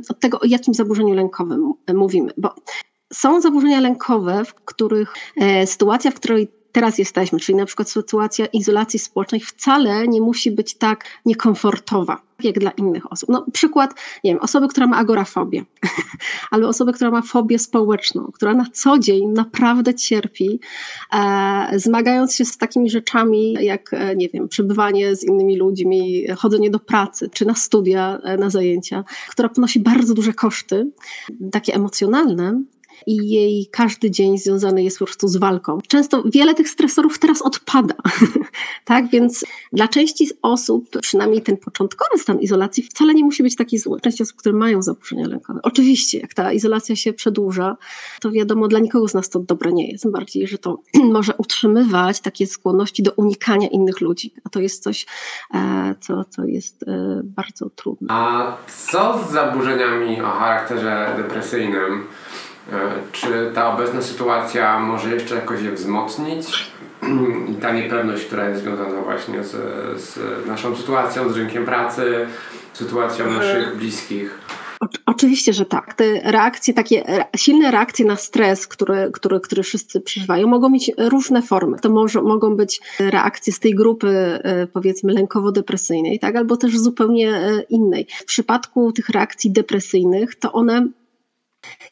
od 0.08 0.20
tego, 0.20 0.40
o 0.40 0.46
jakim 0.46 0.74
zaburzeniu 0.74 1.14
lękowym 1.14 1.72
mówimy, 1.94 2.32
bo 2.36 2.54
są 3.12 3.40
zaburzenia 3.40 3.80
lękowe, 3.80 4.44
w 4.44 4.54
których 4.54 5.14
sytuacja, 5.66 6.10
w 6.10 6.14
której 6.14 6.61
teraz 6.72 6.98
jesteśmy, 6.98 7.40
czyli 7.40 7.58
na 7.58 7.66
przykład 7.66 7.90
sytuacja 7.90 8.46
izolacji 8.46 8.98
społecznej 8.98 9.40
wcale 9.40 10.08
nie 10.08 10.20
musi 10.20 10.50
być 10.50 10.74
tak 10.74 11.04
niekomfortowa 11.26 12.22
jak 12.44 12.58
dla 12.58 12.70
innych 12.70 13.12
osób. 13.12 13.28
No, 13.28 13.46
przykład, 13.52 13.94
nie 14.24 14.32
wiem, 14.32 14.42
osoby, 14.42 14.68
która 14.68 14.86
ma 14.86 14.96
agorafobię, 14.96 15.64
albo 16.50 16.68
osoby, 16.68 16.92
która 16.92 17.10
ma 17.10 17.22
fobię 17.22 17.58
społeczną, 17.58 18.30
która 18.34 18.54
na 18.54 18.66
co 18.72 18.98
dzień 18.98 19.28
naprawdę 19.28 19.94
cierpi, 19.94 20.60
e, 21.12 21.78
zmagając 21.78 22.34
się 22.34 22.44
z 22.44 22.58
takimi 22.58 22.90
rzeczami 22.90 23.52
jak, 23.60 23.94
e, 23.94 24.16
nie 24.16 24.28
wiem, 24.28 24.48
przebywanie 24.48 25.16
z 25.16 25.24
innymi 25.24 25.56
ludźmi, 25.56 26.26
chodzenie 26.36 26.70
do 26.70 26.78
pracy, 26.78 27.30
czy 27.32 27.46
na 27.46 27.54
studia, 27.54 28.18
e, 28.24 28.36
na 28.36 28.50
zajęcia, 28.50 29.04
która 29.30 29.48
ponosi 29.48 29.80
bardzo 29.80 30.14
duże 30.14 30.32
koszty, 30.32 30.90
takie 31.52 31.74
emocjonalne, 31.74 32.62
i 33.06 33.30
jej 33.30 33.66
każdy 33.70 34.10
dzień 34.10 34.38
związany 34.38 34.82
jest 34.84 34.98
po 34.98 35.04
prostu 35.04 35.28
z 35.28 35.36
walką. 35.36 35.78
Często 35.88 36.22
wiele 36.26 36.54
tych 36.54 36.68
stresorów 36.68 37.18
teraz 37.18 37.42
odpada, 37.42 37.94
tak? 38.84 39.10
Więc 39.10 39.44
dla 39.72 39.88
części 39.88 40.28
osób, 40.42 40.88
przynajmniej 41.00 41.42
ten 41.42 41.56
początkowy 41.56 42.18
stan 42.18 42.40
izolacji 42.40 42.82
wcale 42.82 43.14
nie 43.14 43.24
musi 43.24 43.42
być 43.42 43.56
taki 43.56 43.78
zły. 43.78 44.00
Część 44.00 44.20
osób, 44.20 44.36
które 44.36 44.54
mają 44.54 44.82
zaburzenia 44.82 45.28
lękowe. 45.28 45.60
Oczywiście, 45.62 46.18
jak 46.18 46.34
ta 46.34 46.52
izolacja 46.52 46.96
się 46.96 47.12
przedłuża, 47.12 47.76
to 48.20 48.30
wiadomo, 48.30 48.68
dla 48.68 48.78
nikogo 48.78 49.08
z 49.08 49.14
nas 49.14 49.28
to 49.28 49.38
dobre 49.38 49.72
nie 49.72 49.90
jest. 49.90 50.02
Tym 50.02 50.12
bardziej, 50.12 50.46
że 50.46 50.58
to 50.58 50.78
może 51.12 51.34
utrzymywać 51.38 52.20
takie 52.20 52.46
skłonności 52.46 53.02
do 53.02 53.12
unikania 53.12 53.68
innych 53.68 54.00
ludzi. 54.00 54.34
A 54.44 54.48
to 54.48 54.60
jest 54.60 54.82
coś, 54.82 55.06
e, 55.54 55.94
co, 56.00 56.24
co 56.24 56.44
jest 56.44 56.82
e, 56.82 57.20
bardzo 57.24 57.70
trudne. 57.70 58.08
A 58.10 58.56
co 58.88 59.24
z 59.28 59.32
zaburzeniami 59.32 60.20
o 60.20 60.30
charakterze 60.30 61.14
depresyjnym? 61.16 62.04
E, 62.72 62.92
czy 63.12 63.50
ta 63.54 63.74
obecna 63.74 64.02
sytuacja 64.02 64.80
może 64.80 65.14
jeszcze 65.14 65.34
jakoś 65.34 65.62
je 65.62 65.72
wzmocnić? 65.72 66.72
I 67.52 67.54
ta 67.54 67.72
niepewność, 67.72 68.24
która 68.24 68.48
jest 68.48 68.62
związana 68.62 69.02
właśnie 69.02 69.44
z, 69.44 69.50
z 70.00 70.18
naszą 70.46 70.76
sytuacją, 70.76 71.28
z 71.28 71.36
rynkiem 71.36 71.64
pracy, 71.64 72.26
sytuacją 72.72 73.26
e. 73.26 73.30
naszych 73.30 73.76
bliskich. 73.76 74.38
Oczywiście, 75.06 75.52
że 75.52 75.64
tak. 75.64 75.94
Te 75.94 76.32
reakcje, 76.32 76.74
takie 76.74 77.26
silne 77.36 77.70
reakcje 77.70 78.06
na 78.06 78.16
stres, 78.16 78.66
które, 78.66 79.10
które, 79.12 79.40
które 79.40 79.62
wszyscy 79.62 80.00
przeżywają, 80.00 80.46
mogą 80.46 80.68
mieć 80.68 80.90
różne 80.98 81.42
formy. 81.42 81.78
To 81.78 81.90
może, 81.90 82.22
mogą 82.22 82.56
być 82.56 82.80
reakcje 82.98 83.52
z 83.52 83.60
tej 83.60 83.74
grupy, 83.74 84.08
e, 84.08 84.66
powiedzmy, 84.66 85.12
lękowo-depresyjnej, 85.12 86.18
tak? 86.18 86.36
albo 86.36 86.56
też 86.56 86.78
zupełnie 86.78 87.40
innej. 87.68 88.06
W 88.20 88.24
przypadku 88.24 88.92
tych 88.92 89.08
reakcji 89.08 89.50
depresyjnych, 89.50 90.34
to 90.34 90.52
one 90.52 90.88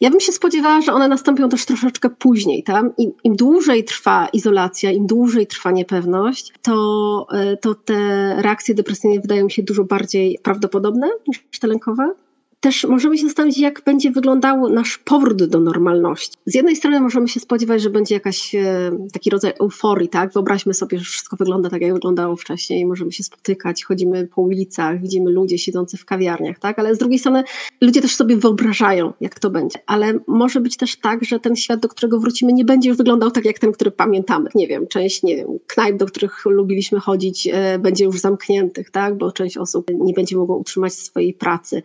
ja 0.01 0.11
bym 0.11 0.21
się 0.21 0.33
spodziewała, 0.33 0.81
że 0.81 0.93
one 0.93 1.09
nastąpią 1.09 1.49
też 1.49 1.67
troszeczkę 1.67 2.11
później. 2.11 2.63
Tam. 2.63 2.93
Im, 2.99 3.13
Im, 3.25 3.37
dłużej 3.37 3.85
trwa 3.85 4.29
izolacja, 4.33 4.91
im 4.91 5.07
dłużej 5.07 5.47
trwa 5.47 5.71
niepewność, 5.71 6.53
to, 6.63 7.27
e, 7.33 7.57
to 7.57 7.75
te 7.75 7.95
reakcje 8.43 8.75
depresyjne 8.75 9.21
wydają 9.21 9.45
mi 9.45 9.51
się 9.51 9.63
dużo 9.63 9.85
bardziej 9.85 10.39
prawdopodobne 10.43 11.09
niż 11.29 11.59
te 11.61 11.67
lękowe 11.67 12.15
też 12.61 12.85
możemy 12.85 13.19
się 13.19 13.27
zastanowić, 13.27 13.59
jak 13.59 13.83
będzie 13.85 14.11
wyglądał 14.11 14.69
nasz 14.69 14.99
powrót 14.99 15.45
do 15.45 15.61
normalności. 15.61 16.37
Z 16.47 16.55
jednej 16.55 16.77
strony 16.77 17.01
możemy 17.01 17.29
się 17.29 17.41
spodziewać, 17.41 17.83
że 17.83 17.91
będzie 17.91 18.15
jakaś 18.15 18.55
e, 18.55 18.91
taki 19.13 19.31
rodzaj 19.31 19.53
euforii, 19.61 20.09
tak? 20.09 20.33
Wyobraźmy 20.33 20.75
sobie, 20.75 20.99
że 20.99 21.05
wszystko 21.05 21.37
wygląda 21.37 21.71
tak, 21.71 21.83
jak 21.83 21.95
wyglądało 21.95 22.37
wcześniej, 22.37 22.87
możemy 22.87 23.13
się 23.13 23.23
spotykać, 23.23 23.85
chodzimy 23.85 24.27
po 24.27 24.43
ulicach, 24.43 25.01
widzimy 25.01 25.31
ludzi 25.31 25.59
siedzących 25.59 26.01
w 26.01 26.05
kawiarniach, 26.05 26.59
tak? 26.59 26.79
Ale 26.79 26.95
z 26.95 26.99
drugiej 26.99 27.19
strony 27.19 27.45
ludzie 27.81 28.03
też 28.03 28.17
sobie 28.17 28.37
wyobrażają, 28.37 29.13
jak 29.21 29.39
to 29.39 29.51
będzie. 29.51 29.79
Ale 29.87 30.15
może 30.27 30.61
być 30.61 30.77
też 30.77 30.97
tak, 30.97 31.25
że 31.25 31.41
ten 31.41 31.57
świat, 31.57 31.81
do 31.81 31.89
którego 31.89 32.21
wrócimy, 32.21 32.53
nie 32.53 32.65
będzie 32.65 32.89
już 32.89 32.99
wyglądał 32.99 33.31
tak, 33.31 33.45
jak 33.45 33.59
ten, 33.59 33.73
który 33.73 33.91
pamiętamy. 33.91 34.51
Nie 34.55 34.67
wiem, 34.67 34.87
część, 34.87 35.23
nie 35.23 35.37
wiem, 35.37 35.47
knajp, 35.67 35.97
do 35.97 36.07
których 36.07 36.45
lubiliśmy 36.45 37.01
chodzić, 37.01 37.49
e, 37.53 37.79
będzie 37.79 38.05
już 38.05 38.21
zamkniętych, 38.21 38.91
tak? 38.91 39.19
Bo 39.19 39.33
część 39.33 39.57
osób 39.57 39.91
nie 40.01 40.13
będzie 40.13 40.37
mogła 40.37 40.57
utrzymać 40.57 40.93
swojej 40.95 41.35
pracy 41.35 41.83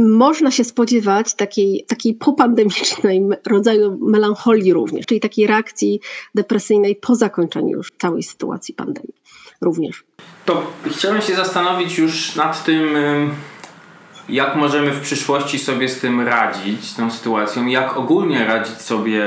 można 0.00 0.50
się 0.50 0.64
spodziewać 0.64 1.34
takiej, 1.34 1.84
takiej 1.88 2.14
popandemicznej 2.14 3.22
rodzaju 3.46 3.98
melancholii 4.00 4.72
również, 4.72 5.06
czyli 5.06 5.20
takiej 5.20 5.46
reakcji 5.46 6.00
depresyjnej 6.34 6.96
po 6.96 7.14
zakończeniu 7.14 7.76
już 7.76 7.88
całej 7.98 8.22
sytuacji 8.22 8.74
pandemii 8.74 9.14
również. 9.60 10.04
To 10.44 10.72
chciałem 10.90 11.22
się 11.22 11.34
zastanowić 11.34 11.98
już 11.98 12.36
nad 12.36 12.64
tym, 12.64 12.96
jak 14.28 14.56
możemy 14.56 14.90
w 14.90 15.00
przyszłości 15.00 15.58
sobie 15.58 15.88
z 15.88 16.00
tym 16.00 16.20
radzić, 16.20 16.84
z 16.84 16.94
tą 16.94 17.10
sytuacją, 17.10 17.66
jak 17.66 17.96
ogólnie 17.96 18.44
radzić 18.46 18.80
sobie 18.80 19.24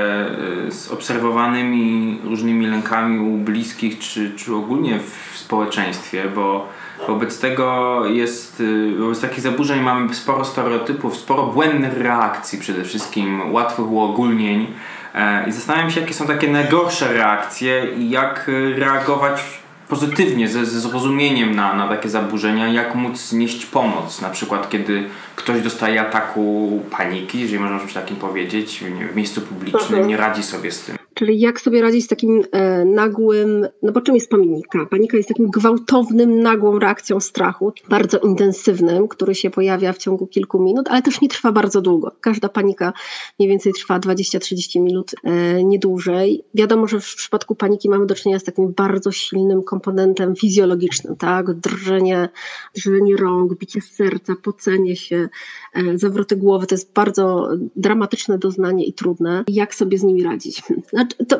y, 0.67 0.71
z 0.71 0.91
obserwowanymi 0.91 2.19
różnymi 2.23 2.67
lękami 2.67 3.19
u 3.19 3.37
bliskich, 3.37 3.99
czy, 3.99 4.31
czy 4.35 4.55
ogólnie 4.55 4.99
w 4.99 5.37
społeczeństwie, 5.37 6.23
bo 6.35 6.67
Wobec 7.07 7.39
tego 7.39 8.05
jest, 8.05 8.60
y, 8.60 8.95
wobec 9.00 9.22
takich 9.22 9.41
zaburzeń 9.41 9.81
mamy 9.81 10.13
sporo 10.15 10.45
stereotypów, 10.45 11.17
sporo 11.17 11.43
błędnych 11.43 11.98
reakcji 11.98 12.60
przede 12.60 12.83
wszystkim, 12.83 13.53
łatwych 13.53 13.91
uogólnień 13.91 14.67
e, 15.15 15.50
i 15.50 15.51
zastanawiam 15.51 15.91
się, 15.91 16.01
jakie 16.01 16.13
są 16.13 16.27
takie 16.27 16.48
najgorsze 16.48 17.13
reakcje 17.13 17.88
i 17.98 18.10
jak 18.10 18.50
y, 18.50 18.75
reagować 18.77 19.63
pozytywnie, 19.89 20.48
ze, 20.48 20.65
ze 20.65 20.79
zrozumieniem 20.79 21.55
na, 21.55 21.74
na 21.74 21.88
takie 21.88 22.10
zaburzenia, 22.10 22.67
jak 22.67 22.95
móc 22.95 23.31
nieść 23.31 23.65
pomoc, 23.65 24.22
na 24.22 24.29
przykład 24.29 24.69
kiedy 24.69 25.03
ktoś 25.36 25.62
dostaje 25.62 26.01
ataku 26.01 26.81
paniki, 26.91 27.39
jeżeli 27.39 27.60
można 27.60 27.79
coś 27.79 27.93
takim 27.93 28.17
powiedzieć, 28.17 28.83
w 29.12 29.15
miejscu 29.15 29.41
publicznym, 29.41 30.00
mhm. 30.00 30.07
nie 30.07 30.17
radzi 30.17 30.43
sobie 30.43 30.72
z 30.72 30.81
tym. 30.83 31.02
Czyli 31.13 31.39
jak 31.39 31.62
sobie 31.62 31.82
radzić 31.82 32.05
z 32.05 32.08
takim 32.08 32.43
e, 32.51 32.86
nagłym, 32.86 33.67
no 33.82 33.91
bo 33.91 34.01
czym 34.01 34.15
jest 34.15 34.29
panika? 34.29 34.86
Panika 34.86 35.17
jest 35.17 35.29
takim 35.29 35.51
gwałtownym, 35.51 36.41
nagłą 36.41 36.79
reakcją 36.79 37.20
strachu, 37.20 37.74
bardzo 37.89 38.20
intensywnym, 38.20 39.08
który 39.08 39.36
się 39.36 39.50
pojawia 39.50 39.93
w 39.93 39.98
ciągu 39.98 40.27
kilku 40.27 40.63
minut, 40.63 40.88
ale 40.89 41.01
też 41.01 41.22
nie 41.22 41.29
trwa 41.29 41.51
bardzo 41.51 41.82
długo. 41.82 42.12
Każda 42.22 42.50
panika 42.50 42.93
mniej 43.39 43.50
więcej 43.50 43.74
trwa 43.74 44.00
20-30 44.00 44.82
minut, 44.82 45.12
e, 45.24 45.63
nie 45.63 45.79
dłużej. 45.79 46.43
Wiadomo, 46.53 46.88
że 46.88 47.00
w 47.00 47.15
przypadku 47.15 47.55
paniki 47.55 47.89
mamy 47.89 48.05
do 48.05 48.15
czynienia 48.15 48.39
z 48.39 48.43
takim 48.43 48.74
bardzo 48.74 49.12
silnym 49.12 49.63
komponentem 49.63 50.36
fizjologicznym, 50.36 51.15
tak? 51.15 51.53
Drżenie, 51.53 52.29
drżenie 52.75 53.15
rąk, 53.15 53.58
bicie 53.58 53.82
serca, 53.82 54.34
pocenie 54.43 54.96
się, 54.96 55.29
e, 55.74 55.98
zawroty 55.98 56.36
głowy. 56.36 56.67
To 56.67 56.75
jest 56.75 56.93
bardzo 56.93 57.50
dramatyczne 57.75 58.38
doznanie 58.38 58.86
i 58.86 58.93
trudne. 58.93 59.43
Jak 59.48 59.75
sobie 59.75 59.98
z 59.98 60.03
nimi 60.03 60.24
radzić? 60.24 60.62
Znaczy, 61.03 61.25
to 61.25 61.39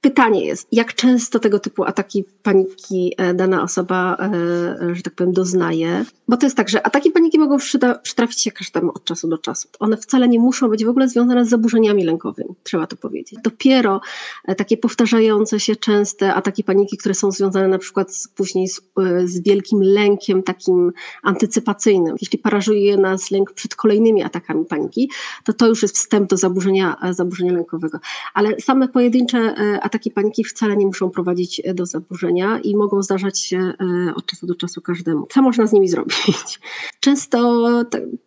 Pytanie 0.00 0.46
jest, 0.46 0.68
jak 0.72 0.94
często 0.94 1.38
tego 1.38 1.58
typu 1.58 1.84
ataki 1.84 2.24
paniki 2.42 3.14
e, 3.16 3.34
dana 3.34 3.62
osoba, 3.62 4.16
e, 4.20 4.94
że 4.94 5.02
tak 5.02 5.14
powiem, 5.14 5.32
doznaje? 5.32 6.04
Bo 6.28 6.36
to 6.36 6.46
jest 6.46 6.56
tak, 6.56 6.68
że 6.68 6.86
ataki 6.86 7.10
paniki 7.10 7.38
mogą 7.38 7.56
przytrafić 8.02 8.40
się 8.40 8.50
każdemu 8.50 8.90
od 8.90 9.04
czasu 9.04 9.28
do 9.28 9.38
czasu. 9.38 9.68
One 9.78 9.96
wcale 9.96 10.28
nie 10.28 10.40
muszą 10.40 10.68
być 10.68 10.84
w 10.84 10.88
ogóle 10.88 11.08
związane 11.08 11.44
z 11.44 11.48
zaburzeniami 11.48 12.04
lękowymi, 12.04 12.54
trzeba 12.62 12.86
to 12.86 12.96
powiedzieć. 12.96 13.38
Dopiero 13.44 14.00
e, 14.44 14.54
takie 14.54 14.76
powtarzające 14.76 15.60
się 15.60 15.76
częste 15.76 16.34
ataki 16.34 16.64
paniki, 16.64 16.96
które 16.96 17.14
są 17.14 17.32
związane 17.32 17.68
na 17.68 17.78
przykład 17.78 18.14
z, 18.14 18.28
później 18.28 18.68
z, 18.68 18.80
z 19.24 19.42
wielkim 19.42 19.82
lękiem 19.82 20.42
takim 20.42 20.92
antycypacyjnym. 21.22 22.16
Jeśli 22.20 22.38
parażuje 22.38 22.96
nas 22.96 23.30
lęk 23.30 23.52
przed 23.52 23.74
kolejnymi 23.74 24.22
atakami 24.22 24.64
paniki, 24.64 25.10
to 25.44 25.52
to 25.52 25.66
już 25.66 25.82
jest 25.82 25.96
wstęp 25.96 26.30
do 26.30 26.36
zaburzenia, 26.36 26.96
zaburzenia 27.10 27.52
lękowego. 27.52 27.98
Ale 28.34 28.60
same 28.60 28.88
pojedyncze 28.88 29.54
ataki 29.82 29.89
paniki 30.14 30.44
wcale 30.44 30.76
nie 30.76 30.86
muszą 30.86 31.10
prowadzić 31.10 31.62
e, 31.64 31.74
do 31.74 31.86
zaburzenia 31.86 32.58
i 32.58 32.76
mogą 32.76 33.02
zdarzać 33.02 33.40
się 33.40 33.58
e, 33.58 33.74
od 34.14 34.26
czasu 34.26 34.46
do 34.46 34.54
czasu 34.54 34.80
każdemu. 34.80 35.26
Co 35.30 35.42
można 35.42 35.66
z 35.66 35.72
nimi 35.72 35.88
zrobić? 35.94 36.60
Często 37.00 37.68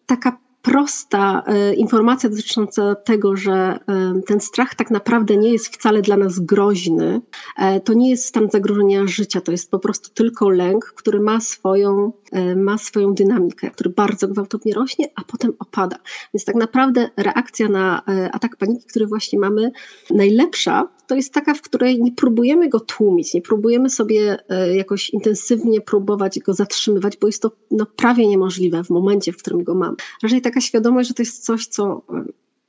taka 0.06 0.44
prosta 0.62 1.44
e, 1.46 1.74
informacja 1.74 2.30
dotycząca 2.30 2.96
tego, 2.96 3.36
że 3.36 3.80
ten 4.28 4.40
strach 4.40 4.76
tak 4.76 4.92
naprawdę 4.92 5.38
nie 5.38 5.52
jest 5.52 5.68
wcale 5.68 6.02
dla 6.02 6.18
nas 6.18 6.40
groźny, 6.40 7.22
to 7.84 7.94
nie 7.94 8.10
jest 8.10 8.26
stan 8.26 8.48
zagrożenia 8.52 9.08
życia, 9.08 9.42
to 9.42 9.52
jest 9.52 9.72
po 9.72 9.80
prostu 9.80 10.10
tylko 10.14 10.50
lęk, 10.50 10.86
który 10.86 11.20
ma 11.20 11.40
swoją, 11.40 12.12
ma 12.56 12.78
swoją 12.78 13.14
dynamikę, 13.14 13.72
który 13.72 13.90
bardzo 13.90 14.28
gwałtownie 14.28 14.74
rośnie, 14.74 15.06
a 15.16 15.22
potem 15.24 15.54
opada. 15.60 15.98
Więc 16.34 16.46
tak 16.46 16.56
naprawdę 16.56 17.10
reakcja 17.18 17.70
na 17.70 18.06
atak 18.32 18.58
paniki, 18.58 18.86
który 18.88 19.08
właśnie 19.08 19.40
mamy, 19.40 19.72
najlepsza 20.10 20.88
to 21.08 21.16
jest 21.16 21.34
taka, 21.34 21.54
w 21.54 21.62
której 21.62 22.02
nie 22.02 22.12
próbujemy 22.12 22.70
go 22.70 22.80
tłumić, 22.80 23.34
nie 23.34 23.42
próbujemy 23.42 23.90
sobie 23.90 24.38
e, 24.50 24.76
jakoś 24.76 25.10
intensywnie 25.10 25.82
próbować 25.82 26.40
go 26.40 26.54
zatrzymywać, 26.54 27.18
bo 27.18 27.28
jest 27.28 27.42
to 27.42 27.52
no, 27.72 27.86
prawie 27.96 28.28
niemożliwe 28.28 28.84
w 28.84 28.90
momencie, 28.90 29.32
w 29.32 29.38
którym 29.38 29.64
go 29.64 29.76
mam. 29.76 29.96
Raczej 30.24 30.42
taka 30.42 30.62
świadomość, 30.62 31.08
że 31.08 31.14
to 31.14 31.22
jest 31.22 31.46
coś, 31.46 31.68
co 31.68 32.02
e, 32.10 32.24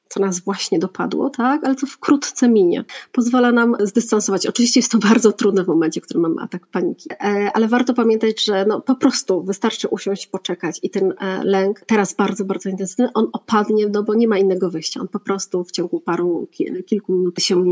co 0.09 0.21
nas 0.21 0.41
właśnie 0.41 0.79
dopadło, 0.79 1.31
tak, 1.31 1.65
ale 1.65 1.75
co 1.75 1.87
wkrótce 1.87 2.49
minie. 2.49 2.85
Pozwala 3.13 3.53
nam 3.53 3.77
zdystansować. 3.81 4.47
Oczywiście 4.47 4.81
jest 4.81 4.93
to 4.93 4.99
bardzo 5.09 5.33
trudne 5.33 5.65
w 5.65 5.67
momencie, 5.67 6.01
w 6.01 6.05
którym 6.05 6.23
mamy 6.23 6.43
atak 6.43 6.67
paniki, 6.67 7.09
e, 7.13 7.51
ale 7.55 7.69
warto 7.69 7.95
pamiętać, 7.95 8.45
że 8.45 8.65
no, 8.69 8.81
po 8.81 8.95
prostu 8.95 9.43
wystarczy 9.43 9.89
usiąść, 9.89 10.27
poczekać 10.27 10.81
i 10.83 10.91
ten 10.91 11.15
e, 11.21 11.45
lęk, 11.45 11.81
teraz 11.81 12.15
bardzo, 12.15 12.45
bardzo 12.45 12.69
intensywny, 12.69 13.09
on 13.15 13.29
opadnie, 13.33 13.89
no 13.89 14.03
bo 14.03 14.15
nie 14.15 14.29
ma 14.29 14.39
innego 14.39 14.71
wyjścia. 14.71 15.01
On 15.01 15.09
po 15.09 15.21
prostu 15.21 15.65
w 15.65 15.71
ciągu 15.71 16.01
paru, 16.01 16.49
kilku 16.87 17.13
minut 17.13 17.41
się 17.41 17.65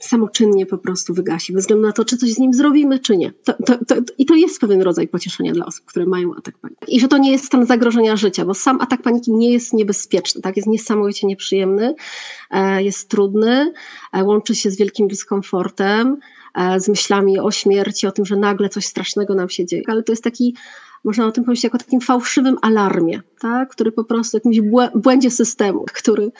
samoczynnie 0.00 0.66
po 0.66 0.78
prostu 0.78 1.14
wygasi, 1.14 1.52
bez 1.52 1.62
względu 1.62 1.86
na 1.86 1.92
to, 1.92 2.04
czy 2.04 2.16
coś 2.16 2.32
z 2.32 2.38
nim 2.38 2.54
zrobimy, 2.54 2.98
czy 2.98 3.16
nie. 3.16 3.32
To, 3.44 3.52
to, 3.52 3.84
to, 3.84 3.94
I 4.18 4.26
to 4.26 4.34
jest 4.34 4.60
pewien 4.60 4.82
rodzaj 4.82 5.08
pocieszenia 5.08 5.52
dla 5.52 5.66
osób, 5.66 5.84
które 5.84 6.06
mają 6.06 6.34
atak 6.34 6.58
paniki. 6.58 6.96
I 6.96 7.00
że 7.00 7.08
to 7.08 7.18
nie 7.18 7.32
jest 7.32 7.44
stan 7.44 7.66
zagrożenia 7.66 8.16
życia, 8.16 8.44
bo 8.44 8.54
sam 8.54 8.80
atak 8.80 9.02
paniki 9.02 9.32
nie 9.32 9.52
jest 9.52 9.72
niebezpieczny, 9.72 10.42
tak, 10.42 10.56
jest 10.56 10.68
niesamowicie 10.68 11.26
nieprzyjemny 11.26 11.53
nieprzyjemny, 11.54 11.94
e, 12.50 12.82
jest 12.82 13.08
trudny, 13.10 13.72
e, 14.12 14.24
łączy 14.24 14.54
się 14.54 14.70
z 14.70 14.76
wielkim 14.76 15.08
dyskomfortem, 15.08 16.18
e, 16.54 16.80
z 16.80 16.88
myślami 16.88 17.38
o 17.38 17.50
śmierci, 17.50 18.06
o 18.06 18.12
tym, 18.12 18.24
że 18.24 18.36
nagle 18.36 18.68
coś 18.68 18.86
strasznego 18.86 19.34
nam 19.34 19.48
się 19.48 19.66
dzieje. 19.66 19.82
Ale 19.86 20.02
to 20.02 20.12
jest 20.12 20.24
taki, 20.24 20.56
można 21.04 21.26
o 21.26 21.32
tym 21.32 21.44
powiedzieć, 21.44 21.64
jako 21.64 21.78
takim 21.78 22.00
fałszywym 22.00 22.56
alarmie, 22.62 23.20
tak? 23.40 23.68
który 23.68 23.92
po 23.92 24.04
prostu, 24.04 24.36
jakimś 24.36 24.60
błędzie 24.94 25.30
systemu, 25.30 25.84
który, 25.94 26.32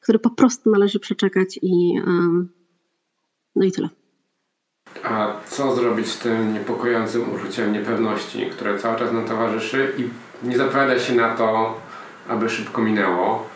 który 0.00 0.18
po 0.18 0.30
prostu 0.30 0.70
należy 0.70 1.00
przeczekać 1.00 1.58
i 1.62 2.00
no 3.56 3.64
i 3.64 3.72
tyle. 3.72 3.88
A 5.04 5.32
co 5.46 5.74
zrobić 5.74 6.06
z 6.06 6.18
tym 6.18 6.54
niepokojącym 6.54 7.34
uczuciem 7.34 7.72
niepewności, 7.72 8.46
które 8.46 8.78
cały 8.78 8.98
czas 8.98 9.12
nam 9.12 9.24
towarzyszy 9.24 9.92
i 9.98 10.08
nie 10.46 10.56
zapowiada 10.56 10.98
się 10.98 11.14
na 11.14 11.36
to, 11.36 11.80
aby 12.28 12.50
szybko 12.50 12.82
minęło? 12.82 13.49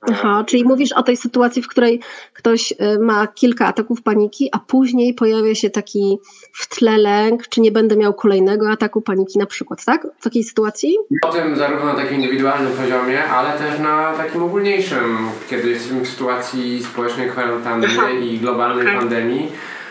Aha, 0.00 0.44
czyli 0.46 0.64
mówisz 0.64 0.92
o 0.92 1.02
tej 1.02 1.16
sytuacji, 1.16 1.62
w 1.62 1.68
której 1.68 2.00
ktoś 2.32 2.72
y, 2.72 2.98
ma 3.00 3.26
kilka 3.26 3.66
ataków 3.66 4.02
paniki, 4.02 4.48
a 4.52 4.58
później 4.58 5.14
pojawia 5.14 5.54
się 5.54 5.70
taki 5.70 6.18
w 6.52 6.68
tle 6.68 6.98
lęk, 6.98 7.48
czy 7.48 7.60
nie 7.60 7.72
będę 7.72 7.96
miał 7.96 8.14
kolejnego 8.14 8.70
ataku 8.70 9.02
paniki 9.02 9.38
na 9.38 9.46
przykład, 9.46 9.84
tak? 9.84 10.06
W 10.18 10.22
takiej 10.22 10.44
sytuacji? 10.44 10.96
O 11.22 11.32
tym 11.32 11.56
zarówno 11.56 11.84
na 11.84 11.94
takim 11.94 12.16
indywidualnym 12.16 12.72
poziomie, 12.72 13.24
ale 13.24 13.58
też 13.58 13.80
na 13.80 14.12
takim 14.12 14.42
ogólniejszym, 14.42 15.28
kiedy 15.50 15.70
jesteśmy 15.70 16.00
w 16.00 16.08
sytuacji 16.08 16.84
społecznej 16.84 17.30
kwarantanny 17.30 17.86
Aha. 17.90 18.10
i 18.10 18.38
globalnej 18.38 18.86
okay. 18.86 18.98
pandemii 18.98 19.48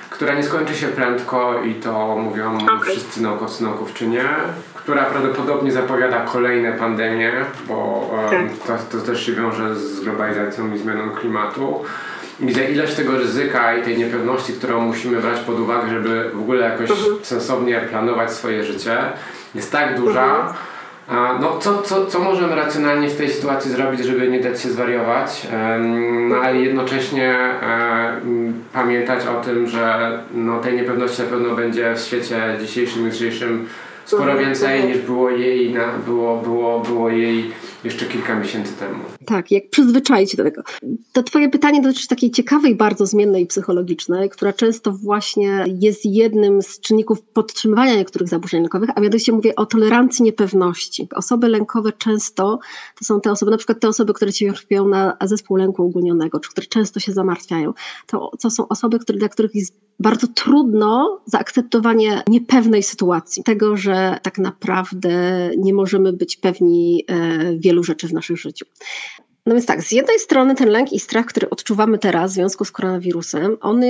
która 0.10 0.34
nie 0.34 0.43
skończy 0.43 0.76
się 0.76 0.88
prędko 0.88 1.63
i 1.63 1.76
to 1.76 2.15
mówią 2.17 2.58
okay. 2.58 2.80
wszyscy 2.80 3.22
naukowcy, 3.22 3.63
naukowczynie, 3.63 4.24
która 4.88 5.04
prawdopodobnie 5.04 5.71
zapowiada 5.71 6.19
kolejne 6.19 6.71
pandemie, 6.71 7.32
bo 7.67 8.10
tak. 8.67 8.80
to, 8.91 8.97
to, 8.97 9.06
też 9.06 9.26
się 9.26 9.34
wiąże 9.34 9.76
z 9.76 10.00
globalizacją 10.00 10.73
i 10.73 10.78
zmianą 10.78 11.10
klimatu. 11.10 11.84
I 12.39 12.45
gdzie 12.45 12.71
ilość 12.71 12.95
tego 12.95 13.17
ryzyka 13.17 13.76
i 13.76 13.84
tej 13.84 13.97
niepewności, 13.97 14.54
którą 14.54 14.82
musimy 14.82 15.21
brać 15.21 15.39
pod 15.39 15.60
uwagę, 15.60 15.89
żeby 15.89 16.30
w 16.34 16.39
ogóle 16.39 16.69
jakoś 16.69 16.89
mhm. 16.89 17.15
sensownie 17.23 17.82
planować 17.89 18.32
swoje 18.32 18.63
życie, 18.63 18.97
jest 19.56 19.71
tak 19.71 20.00
duża, 20.00 20.56
mhm. 21.10 21.41
no, 21.41 21.58
co, 21.60 21.82
co, 21.82 22.06
co 22.06 22.19
możemy 22.19 22.56
racjonalnie 22.56 23.10
w 23.10 23.17
tej 23.17 23.30
sytuacji 23.30 23.71
zrobić, 23.71 24.06
żeby 24.06 24.28
nie 24.28 24.39
dać 24.39 24.62
się 24.62 24.69
zwariować, 24.69 25.47
no, 26.30 26.36
ale 26.36 26.58
jednocześnie 26.58 27.36
pamiętać 28.73 29.28
o 29.28 29.41
tym, 29.41 29.67
że 29.67 30.19
no, 30.34 30.60
tej 30.60 30.76
niepewności 30.76 31.21
na 31.21 31.28
pewno 31.28 31.56
będzie 31.56 31.95
w 31.95 32.00
świecie 32.00 32.58
dzisiejszym, 32.60 33.06
jutrzejszym 33.06 33.67
sporo 34.08 34.38
więcej 34.38 34.84
niż 34.84 34.98
było 34.98 35.30
jej, 35.30 35.74
na, 35.74 35.98
było, 35.98 36.38
było, 36.38 36.80
było 36.80 37.10
jej 37.10 37.52
jeszcze 37.84 38.06
kilka 38.06 38.36
miesięcy 38.36 38.74
temu. 38.74 39.16
Tak, 39.28 39.52
jak 39.52 39.70
przyzwyczaić 39.70 40.36
do 40.36 40.44
tego. 40.44 40.62
To 41.13 41.24
twoje 41.24 41.50
pytanie 41.50 41.82
dotyczy 41.82 42.08
takiej 42.08 42.32
ciekawej, 42.32 42.76
bardzo 42.76 43.06
zmiennej 43.06 43.48
psychologicznej, 43.48 44.30
która 44.30 44.54
często 44.54 44.92
właśnie 44.92 45.66
jest 45.82 46.06
jednym 46.06 46.62
z 46.62 46.80
czynników 46.80 47.22
podtrzymywania 47.22 47.96
niektórych 47.96 48.30
zaburzeń 48.30 48.62
lękowych, 48.62 48.90
a 48.96 49.02
mianowicie 49.02 49.32
mówię 49.32 49.56
o 49.56 49.66
tolerancji 49.66 50.24
niepewności. 50.24 51.08
Osoby 51.16 51.48
lękowe 51.48 51.92
często 51.92 52.60
to 53.00 53.06
są 53.06 53.22
te 53.22 53.32
osoby, 53.32 53.52
na 53.52 53.58
przykład 53.58 53.80
te 53.80 53.88
osoby, 53.88 54.13
które 54.13 54.34
cierpią 54.34 54.88
na 54.88 55.18
zespół 55.22 55.58
lęku 55.58 55.84
ogólnionego, 55.84 56.40
czy 56.40 56.50
które 56.50 56.68
często 56.68 57.00
się 57.00 57.13
zamartwiają. 57.13 57.74
To, 58.06 58.32
to 58.42 58.50
są 58.50 58.68
osoby, 58.68 59.00
które, 59.00 59.20
dla 59.20 59.30
których 59.30 59.56
jest 59.56 59.74
bardzo 60.00 60.28
trudno 60.28 61.20
zaakceptowanie 61.26 62.24
niepewnej 62.28 62.84
sytuacji, 62.84 63.44
tego, 63.44 63.78
że 63.78 64.20
tak 64.24 64.38
naprawdę 64.38 65.50
nie 65.58 65.74
możemy 65.74 66.13
być 66.13 66.38
pewni 66.38 67.04
e, 67.08 67.58
wielu 67.58 67.84
rzeczy 67.84 68.08
w 68.08 68.13
naszym 68.13 68.38
życiu. 68.38 68.66
No 69.47 69.53
więc 69.53 69.65
tak, 69.65 69.83
z 69.83 69.91
jednej 69.91 70.19
strony 70.19 70.55
ten 70.55 70.69
lęk 70.69 70.93
i 70.93 70.99
strach, 70.99 71.25
który 71.25 71.49
odczuwamy 71.49 71.97
teraz 71.97 72.31
w 72.31 72.36
związku 72.36 72.65
z 72.65 72.71
koronawirusem, 72.71 73.57
on, 73.62 73.81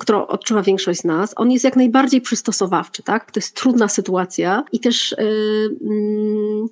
który 0.00 0.18
odczuwa 0.18 0.62
większość 0.62 1.00
z 1.00 1.04
nas, 1.04 1.32
on 1.36 1.50
jest 1.50 1.64
jak 1.64 1.76
najbardziej 1.76 2.20
przystosowawczy, 2.20 3.02
tak? 3.02 3.30
To 3.30 3.40
jest 3.40 3.56
trudna 3.56 3.88
sytuacja 3.88 4.64
i 4.72 4.80
też 4.80 5.14
yy, 5.18 6.68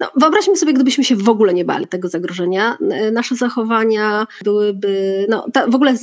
no, 0.00 0.10
wyobraźmy 0.16 0.56
sobie, 0.56 0.72
gdybyśmy 0.72 1.04
się 1.04 1.16
w 1.16 1.28
ogóle 1.28 1.54
nie 1.54 1.64
bali 1.64 1.86
tego 1.86 2.08
zagrożenia, 2.08 2.78
nasze 3.12 3.36
zachowania 3.36 4.26
byłyby, 4.44 5.26
no, 5.28 5.46
ta, 5.52 5.66
w 5.66 5.74
ogóle 5.74 5.94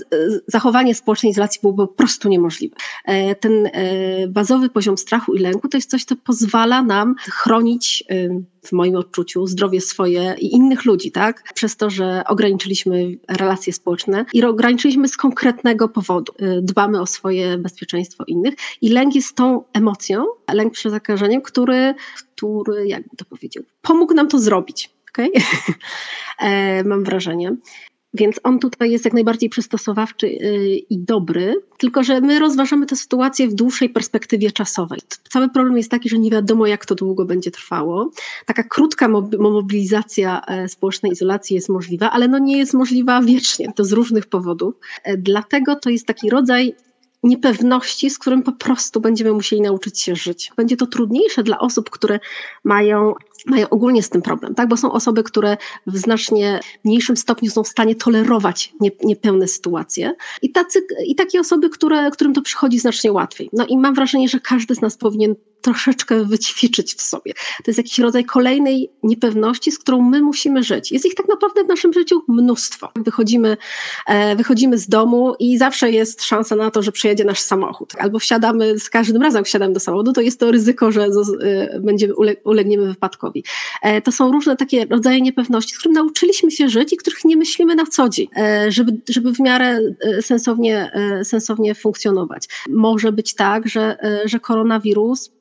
zachowanie 0.48 0.96
społecznej 0.96 1.32
izolacji 1.32 1.62
byłoby 1.62 1.88
po 1.88 1.94
prostu 1.94 2.30
niemożliwe. 2.30 2.76
E, 3.06 3.36
ten 3.36 3.66
e, 3.66 3.72
bazowy 4.28 4.70
poziom 4.70 4.98
strachu 4.98 5.34
i 5.34 5.40
lęku 5.40 5.68
to 5.68 5.78
jest 5.78 5.90
coś, 5.90 6.06
co 6.06 6.16
pozwala 6.16 6.84
nam 6.84 7.16
chronić 7.32 8.04
w 8.68 8.72
moim 8.72 8.96
odczuciu, 8.96 9.48
zdrowie 9.48 9.82
swoje 9.82 10.36
i 10.40 10.56
innych 10.56 10.86
ludzi, 10.86 11.12
tak? 11.12 11.44
Przez 11.54 11.78
to, 11.78 11.90
że 11.90 12.24
ograniczyliśmy 12.28 13.18
relacje 13.28 13.74
społeczne 13.74 14.26
i 14.34 14.44
ograniczyliśmy 14.44 15.08
z 15.08 15.18
konkretnego 15.18 15.90
powodu. 15.90 16.34
Y, 16.42 16.62
dbamy 16.62 17.02
o 17.02 17.06
swoje 17.06 17.58
bezpieczeństwo 17.58 18.24
innych 18.28 18.54
i 18.82 18.90
lęk 18.90 19.16
jest 19.16 19.36
tą 19.36 19.64
emocją, 19.74 20.26
lęk 20.54 20.74
przed 20.74 20.92
zakażeniem, 20.92 21.42
który, 21.42 21.94
który 22.36 22.88
jakby 22.88 23.18
to 23.18 23.26
powiedział, 23.26 23.64
pomógł 23.82 24.14
nam 24.14 24.28
to 24.28 24.40
zrobić. 24.40 24.90
Okay? 25.12 25.30
E, 26.40 26.84
mam 26.84 27.04
wrażenie. 27.04 27.56
Więc 28.14 28.40
on 28.44 28.60
tutaj 28.60 28.92
jest 28.92 29.06
jak 29.06 29.14
najbardziej 29.14 29.50
przystosowawczy 29.50 30.28
y, 30.28 30.68
i 30.90 31.00
dobry, 31.00 31.56
tylko 31.78 32.04
że 32.04 32.22
my 32.22 32.40
rozważamy 32.40 32.86
tę 32.86 32.96
sytuację 32.96 33.48
w 33.48 33.54
dłuższej 33.54 33.90
perspektywie 33.90 34.52
czasowej. 34.52 35.00
Cały 35.30 35.50
problem 35.50 35.78
jest 35.78 35.92
taki, 35.92 36.10
że 36.10 36.20
nie 36.20 36.32
wiadomo, 36.32 36.68
jak 36.68 36.86
to 36.86 36.96
długo 36.96 37.26
będzie 37.26 37.52
trwało. 37.52 38.12
Taka 38.46 38.64
krótka 38.64 39.08
mobilizacja 39.40 40.42
e, 40.42 40.68
społecznej 40.68 41.12
izolacji 41.12 41.56
jest 41.56 41.70
możliwa, 41.70 42.12
ale 42.12 42.28
no 42.28 42.40
nie 42.40 42.58
jest 42.58 42.74
możliwa 42.74 43.22
wiecznie, 43.22 43.74
to 43.76 43.86
z 43.86 43.92
różnych 43.92 44.26
powodów. 44.26 44.76
E, 45.04 45.18
dlatego 45.18 45.76
to 45.76 45.90
jest 45.90 46.08
taki 46.08 46.30
rodzaj 46.30 46.76
niepewności, 47.28 48.10
z 48.10 48.20
którym 48.20 48.44
po 48.44 48.52
prostu 48.52 49.02
będziemy 49.02 49.34
musieli 49.34 49.62
nauczyć 49.62 50.02
się 50.02 50.16
żyć. 50.16 50.52
Będzie 50.58 50.78
to 50.78 50.88
trudniejsze 50.88 51.44
dla 51.44 51.60
osób, 51.60 51.90
które 51.90 52.20
mają 52.64 53.14
mają 53.46 53.70
ogólnie 53.70 54.04
z 54.04 54.10
tym 54.10 54.22
problem, 54.22 54.56
tak? 54.56 54.70
bo 54.70 54.78
są 54.78 54.92
osoby, 54.92 55.24
które 55.24 55.58
w 55.88 55.98
znacznie 55.98 56.60
mniejszym 56.86 57.18
stopniu 57.18 57.52
są 57.52 57.64
w 57.64 57.68
stanie 57.68 57.96
tolerować 57.96 58.74
nie, 58.80 58.92
niepełne 59.04 59.48
sytuacje 59.48 60.16
i, 60.42 60.52
tacy, 60.52 60.88
i 61.06 61.16
takie 61.16 61.40
osoby, 61.40 61.70
które, 61.70 62.12
którym 62.12 62.34
to 62.34 62.42
przychodzi 62.42 62.80
znacznie 62.80 63.12
łatwiej. 63.12 63.50
No 63.54 63.66
i 63.66 63.78
mam 63.78 63.94
wrażenie, 63.96 64.30
że 64.30 64.40
każdy 64.40 64.76
z 64.76 64.82
nas 64.82 64.98
powinien 64.98 65.36
troszeczkę 65.62 66.26
wyćwiczyć 66.26 66.94
w 66.94 67.02
sobie. 67.02 67.34
To 67.34 67.64
jest 67.68 67.78
jakiś 67.78 68.00
rodzaj 68.00 68.26
kolejnej 68.26 68.90
niepewności, 69.04 69.72
z 69.72 69.80
którą 69.80 70.02
my 70.02 70.22
musimy 70.22 70.64
żyć. 70.64 70.92
Jest 70.92 71.06
ich 71.06 71.16
tak 71.16 71.28
naprawdę 71.28 71.64
w 71.64 71.68
naszym 71.68 71.94
życiu 71.94 72.22
mnóstwo. 72.28 72.92
Wychodzimy, 72.96 73.58
e, 74.08 74.36
wychodzimy 74.36 74.78
z 74.78 74.88
domu 74.88 75.36
i 75.40 75.58
zawsze 75.58 75.92
jest 75.92 76.24
szansa 76.24 76.56
na 76.56 76.72
to, 76.72 76.82
że 76.82 76.92
przyjedzie 76.92 77.24
nasz 77.24 77.40
samochód. 77.40 77.94
Albo 78.00 78.20
wsiadamy, 78.20 78.80
z 78.80 78.90
każdym 78.90 79.22
razem 79.22 79.44
wsiadamy 79.44 79.74
do 79.74 79.80
samochodu, 79.80 80.14
to 80.14 80.22
jest 80.22 80.40
to 80.40 80.52
ryzyko, 80.52 80.92
że 80.92 81.08
e, 81.42 81.80
będziemy, 81.80 82.14
ulegniemy 82.44 82.88
wypadkowi. 82.88 83.44
E, 83.82 84.02
to 84.02 84.12
są 84.12 84.32
różne 84.32 84.58
takie 84.58 84.86
rodzaje 84.86 85.22
niepewności, 85.22 85.74
z 85.76 85.78
którymi 85.78 85.96
nauczyliśmy 85.96 86.52
się 86.52 86.70
żyć 86.70 86.94
i 86.94 86.98
których 86.98 87.26
nie 87.26 87.38
myślimy 87.38 87.76
na 87.76 87.86
co 87.86 88.10
dzień, 88.10 88.28
żeby, 88.68 88.92
żeby 89.10 89.34
w 89.34 89.40
miarę 89.40 89.80
sensownie, 90.22 90.92
sensownie 91.24 91.76
funkcjonować. 91.76 92.48
Może 92.70 93.12
być 93.12 93.36
tak, 93.36 93.68
że, 93.68 93.98
że 94.26 94.40
koronawirus 94.40 95.32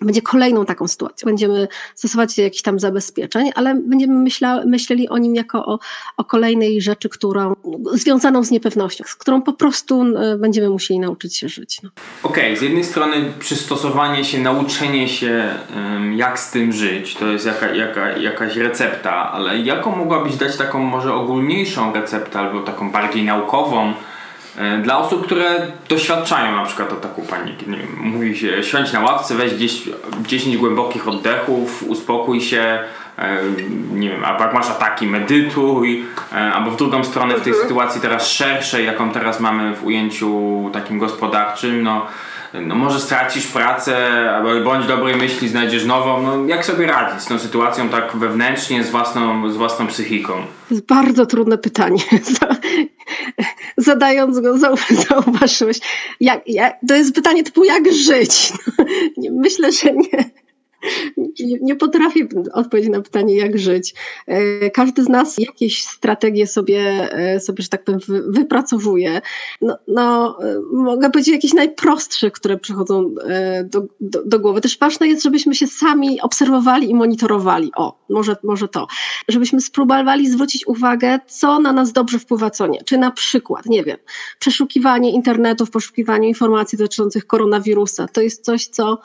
będzie 0.00 0.22
kolejną 0.22 0.64
taką 0.66 0.88
sytuacją. 0.88 1.26
Będziemy 1.26 1.68
stosować 1.94 2.38
jakichś 2.38 2.62
tam 2.62 2.80
zabezpieczeń, 2.80 3.50
ale 3.54 3.74
będziemy 3.74 4.14
myśla, 4.14 4.62
myśleli 4.66 5.08
o 5.08 5.18
nim 5.18 5.34
jako 5.34 5.66
o, 5.66 5.78
o 6.16 6.24
kolejnej 6.24 6.80
rzeczy, 6.80 7.08
którą 7.08 7.54
związaną 7.92 8.44
z 8.44 8.50
niepewnością, 8.50 9.04
z 9.06 9.14
którą 9.14 9.42
po 9.42 9.52
prostu 9.52 10.04
będziemy 10.38 10.70
musieli 10.70 11.00
nauczyć 11.00 11.36
się 11.36 11.48
żyć. 11.48 11.82
No. 11.82 11.90
Okej, 12.22 12.44
okay, 12.44 12.56
z 12.56 12.62
jednej 12.62 12.84
strony 12.84 13.32
przystosowanie 13.38 14.24
się, 14.24 14.38
nauczenie 14.38 15.08
się, 15.08 15.54
jak 16.16 16.38
z 16.38 16.50
tym 16.50 16.72
żyć, 16.72 17.14
to 17.14 17.26
jest 17.26 17.46
jaka, 17.46 17.74
jaka, 17.74 18.16
jakaś 18.16 18.56
recepta, 18.56 19.32
ale 19.32 19.58
jaką 19.58 19.96
mogłabyś 19.96 20.36
dać 20.36 20.56
taką 20.56 20.78
może 20.78 21.14
ogólniejszą 21.14 21.92
receptę 21.92 22.38
albo 22.38 22.60
taką 22.62 22.90
bardziej 22.90 23.24
naukową, 23.24 23.94
dla 24.82 24.98
osób, 24.98 25.26
które 25.26 25.66
doświadczają 25.88 26.56
na 26.56 26.64
przykład 26.64 26.92
ataku 26.92 27.22
paniki. 27.22 27.70
Nie 27.70 27.76
wiem, 27.76 27.96
mówi 28.00 28.36
się, 28.36 28.64
siądź 28.64 28.92
na 28.92 29.00
ławce, 29.00 29.34
weź 29.34 29.52
10, 29.52 29.88
10 30.26 30.56
głębokich 30.56 31.08
oddechów, 31.08 31.82
uspokój 31.82 32.40
się, 32.40 32.78
e, 33.18 33.38
nie 33.92 34.10
wiem, 34.10 34.24
albo 34.24 34.44
jak 34.44 34.54
masz 34.54 34.70
ataki, 34.70 35.06
medytuj, 35.06 36.04
e, 36.32 36.52
albo 36.52 36.70
w 36.70 36.76
drugą 36.76 37.04
stronę 37.04 37.34
w 37.34 37.40
tej 37.40 37.52
mhm. 37.52 37.68
sytuacji 37.68 38.00
teraz 38.00 38.28
szerszej, 38.28 38.86
jaką 38.86 39.10
teraz 39.10 39.40
mamy 39.40 39.76
w 39.76 39.84
ujęciu 39.84 40.70
takim 40.72 40.98
gospodarczym, 40.98 41.82
no, 41.82 42.06
no 42.54 42.74
może 42.74 43.00
stracisz 43.00 43.46
pracę, 43.46 43.96
albo 44.30 44.60
bądź 44.64 44.86
dobrej 44.86 45.16
myśli, 45.16 45.48
znajdziesz 45.48 45.84
nową, 45.84 46.22
no 46.22 46.46
jak 46.46 46.64
sobie 46.64 46.86
radzić 46.86 47.22
z 47.22 47.26
tą 47.26 47.38
sytuacją 47.38 47.88
tak 47.88 48.16
wewnętrznie, 48.16 48.84
z 48.84 48.90
własną, 48.90 49.50
z 49.50 49.56
własną 49.56 49.86
psychiką? 49.86 50.32
To 50.68 50.74
jest 50.74 50.86
bardzo 50.86 51.26
trudne 51.26 51.58
pytanie. 51.58 52.02
Zadając 53.76 54.40
go, 54.40 54.58
zauważyłeś. 55.08 55.80
Jak, 56.20 56.42
jak, 56.46 56.76
to 56.88 56.94
jest 56.94 57.14
pytanie 57.14 57.44
typu, 57.44 57.64
jak 57.64 57.92
żyć? 57.92 58.52
Myślę, 59.42 59.72
że 59.72 59.92
nie 59.92 60.29
nie, 61.60 61.76
potrafię 61.76 62.28
odpowiedzieć 62.52 62.90
na 62.92 63.02
pytanie, 63.02 63.36
jak 63.36 63.58
żyć. 63.58 63.94
E, 64.26 64.70
każdy 64.70 65.04
z 65.04 65.08
nas 65.08 65.38
jakieś 65.38 65.84
strategie 65.84 66.46
sobie, 66.46 67.12
e, 67.12 67.40
sobie 67.40 67.62
że 67.62 67.68
tak 67.68 67.84
powiem, 67.84 68.00
wypracowuje. 68.28 69.20
No, 69.60 69.78
no 69.88 70.38
e, 70.42 70.60
mogę 70.72 71.10
powiedzieć 71.10 71.34
jakieś 71.34 71.54
najprostsze, 71.54 72.30
które 72.30 72.58
przychodzą 72.58 73.14
do, 73.64 73.86
do, 74.00 74.22
do, 74.24 74.40
głowy. 74.40 74.60
Też 74.60 74.78
ważne 74.78 75.08
jest, 75.08 75.22
żebyśmy 75.22 75.54
się 75.54 75.66
sami 75.66 76.20
obserwowali 76.20 76.90
i 76.90 76.94
monitorowali. 76.94 77.70
O, 77.76 77.98
może, 78.10 78.36
może 78.42 78.68
to. 78.68 78.86
Żebyśmy 79.28 79.60
spróbowali 79.60 80.30
zwrócić 80.30 80.66
uwagę, 80.66 81.18
co 81.26 81.58
na 81.58 81.72
nas 81.72 81.92
dobrze 81.92 82.18
wpływa, 82.18 82.50
co 82.50 82.66
nie. 82.66 82.82
Czy 82.84 82.98
na 82.98 83.10
przykład, 83.10 83.66
nie 83.66 83.84
wiem, 83.84 83.96
przeszukiwanie 84.38 85.10
internetu 85.10 85.66
w 85.66 85.70
poszukiwaniu 85.70 86.28
informacji 86.28 86.78
dotyczących 86.78 87.26
koronawirusa. 87.26 88.08
To 88.08 88.20
jest 88.20 88.44
coś, 88.44 88.66
co 88.66 88.98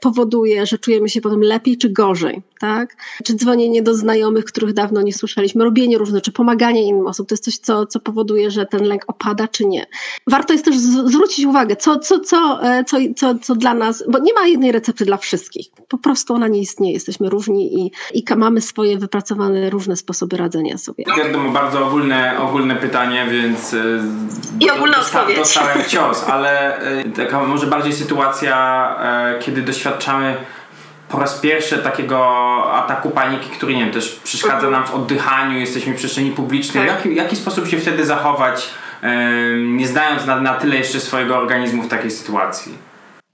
powoduje, 0.00 0.66
że 0.66 0.78
czujemy 0.78 1.08
się 1.08 1.20
potem 1.20 1.42
lepiej 1.42 1.77
czy 1.78 1.90
gorzej, 1.90 2.42
tak? 2.60 2.96
Czy 3.24 3.34
dzwonienie 3.34 3.82
do 3.82 3.94
znajomych, 3.94 4.44
których 4.44 4.72
dawno 4.72 5.02
nie 5.02 5.12
słyszeliśmy, 5.12 5.64
robienie 5.64 5.98
różne, 5.98 6.20
czy 6.20 6.32
pomaganie 6.32 6.82
innym 6.82 7.06
osobom, 7.06 7.26
to 7.26 7.32
jest 7.32 7.44
coś, 7.44 7.58
co, 7.58 7.86
co 7.86 8.00
powoduje, 8.00 8.50
że 8.50 8.66
ten 8.66 8.84
lęk 8.84 9.02
opada, 9.06 9.48
czy 9.48 9.66
nie. 9.66 9.86
Warto 10.26 10.52
jest 10.52 10.64
też 10.64 10.76
zwrócić 10.76 11.44
uwagę, 11.44 11.76
co, 11.76 11.98
co, 11.98 12.20
co, 12.20 12.62
e, 12.62 12.84
co, 12.84 12.96
co, 13.16 13.34
co 13.42 13.54
dla 13.54 13.74
nas, 13.74 14.04
bo 14.08 14.18
nie 14.18 14.34
ma 14.34 14.46
jednej 14.46 14.72
recepty 14.72 15.04
dla 15.04 15.16
wszystkich, 15.16 15.66
po 15.88 15.98
prostu 15.98 16.34
ona 16.34 16.48
nie 16.48 16.60
istnieje, 16.60 16.94
jesteśmy 16.94 17.30
różni 17.30 17.86
i, 17.86 17.92
i 18.14 18.24
mamy 18.36 18.60
swoje 18.60 18.98
wypracowane 18.98 19.70
różne 19.70 19.96
sposoby 19.96 20.36
radzenia 20.36 20.78
sobie. 20.78 21.04
Wiadomo, 21.16 21.50
bardzo 21.50 21.86
ogólne, 21.86 22.40
ogólne 22.40 22.76
pytanie, 22.76 23.26
więc 23.30 23.74
e, 23.74 23.78
i 24.60 24.70
ogólna 24.70 24.98
dosta, 24.98 25.18
odpowiedź. 25.18 25.38
Dostałem 25.38 25.84
cios, 25.84 26.24
ale 26.24 26.78
e, 26.78 27.04
taka 27.04 27.44
może 27.44 27.66
bardziej 27.66 27.92
sytuacja, 27.92 28.58
kiedy 29.40 29.62
doświadczamy 29.62 30.36
po 31.08 31.18
raz 31.18 31.40
pierwszy 31.40 31.78
takiego 31.78 32.18
ataku 32.72 33.10
paniki, 33.10 33.50
który 33.50 33.74
nie 33.74 33.84
wiem, 33.84 33.92
też 33.92 34.20
przeszkadza 34.24 34.70
nam 34.70 34.86
w 34.86 34.94
oddychaniu, 34.94 35.58
jesteśmy 35.58 35.92
w 35.94 35.96
przestrzeni 35.96 36.30
publicznej. 36.30 36.88
Tak. 36.88 37.02
W 37.02 37.04
jaki, 37.04 37.16
jaki 37.16 37.36
sposób 37.36 37.68
się 37.68 37.78
wtedy 37.78 38.04
zachować, 38.06 38.70
nie 39.66 39.86
znając 39.86 40.26
na, 40.26 40.40
na 40.40 40.54
tyle 40.54 40.76
jeszcze 40.76 41.00
swojego 41.00 41.38
organizmu 41.38 41.82
w 41.82 41.88
takiej 41.88 42.10
sytuacji? 42.10 42.88